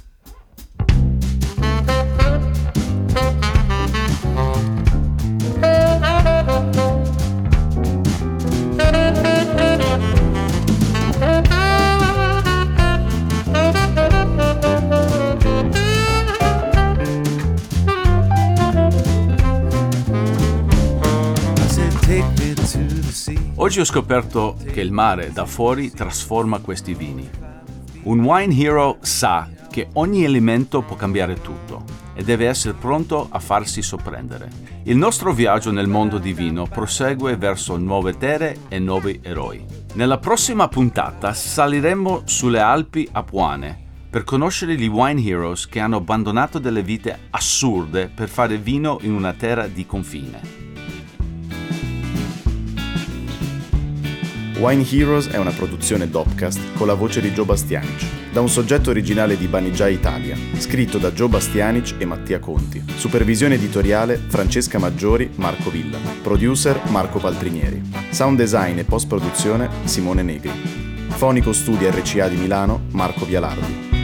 Oggi 23.67 23.81
ho 23.81 23.83
scoperto 23.83 24.55
che 24.71 24.79
il 24.79 24.93
mare 24.93 25.33
da 25.33 25.45
fuori 25.45 25.91
trasforma 25.91 26.59
questi 26.59 26.93
vini. 26.93 27.29
Un 28.03 28.21
wine 28.21 28.55
hero 28.55 28.97
sa 29.01 29.49
che 29.69 29.89
ogni 29.95 30.23
elemento 30.23 30.83
può 30.83 30.95
cambiare 30.95 31.41
tutto 31.41 31.83
e 32.13 32.23
deve 32.23 32.47
essere 32.47 32.75
pronto 32.75 33.27
a 33.29 33.39
farsi 33.39 33.81
sorprendere. 33.81 34.49
Il 34.83 34.95
nostro 34.95 35.33
viaggio 35.33 35.71
nel 35.71 35.89
mondo 35.89 36.17
di 36.17 36.31
vino 36.31 36.65
prosegue 36.65 37.35
verso 37.35 37.75
nuove 37.75 38.17
terre 38.17 38.55
e 38.69 38.79
nuovi 38.79 39.19
eroi. 39.21 39.65
Nella 39.95 40.17
prossima 40.17 40.69
puntata 40.69 41.33
saliremo 41.33 42.21
sulle 42.23 42.61
Alpi 42.61 43.05
Apuane 43.11 43.83
per 44.09 44.23
conoscere 44.23 44.77
gli 44.77 44.87
wine 44.87 45.21
heroes 45.21 45.67
che 45.67 45.81
hanno 45.81 45.97
abbandonato 45.97 46.57
delle 46.57 46.83
vite 46.83 47.27
assurde 47.31 48.07
per 48.07 48.29
fare 48.29 48.59
vino 48.59 48.99
in 49.01 49.11
una 49.11 49.33
terra 49.33 49.67
di 49.67 49.85
confine. 49.85 50.66
Wine 54.59 54.83
Heroes 54.89 55.27
è 55.27 55.37
una 55.37 55.51
produzione 55.51 56.09
Dopcast 56.09 56.73
con 56.73 56.87
la 56.87 56.95
voce 56.95 57.21
di 57.21 57.31
Joe 57.31 57.45
Bastianic, 57.45 58.31
da 58.31 58.41
un 58.41 58.49
soggetto 58.49 58.89
originale 58.89 59.37
di 59.37 59.47
Banijay 59.47 59.93
Italia, 59.93 60.35
scritto 60.57 60.97
da 60.97 61.11
Joe 61.11 61.27
Bastianic 61.27 61.93
e 61.99 62.05
Mattia 62.05 62.39
Conti. 62.39 62.83
Supervisione 62.95 63.53
editoriale 63.53 64.15
Francesca 64.15 64.79
Maggiori, 64.79 65.29
Marco 65.35 65.69
Villa. 65.69 65.99
Producer 66.23 66.81
Marco 66.89 67.19
Paltrinieri. 67.19 67.83
Sound 68.09 68.37
design 68.37 68.79
e 68.79 68.83
post 68.83 69.07
produzione 69.07 69.69
Simone 69.83 70.23
Negri. 70.23 70.51
Fonico 71.09 71.53
Studio 71.53 71.91
RCA 71.91 72.27
di 72.27 72.37
Milano, 72.37 72.85
Marco 72.91 73.25
Vialardi. 73.25 73.96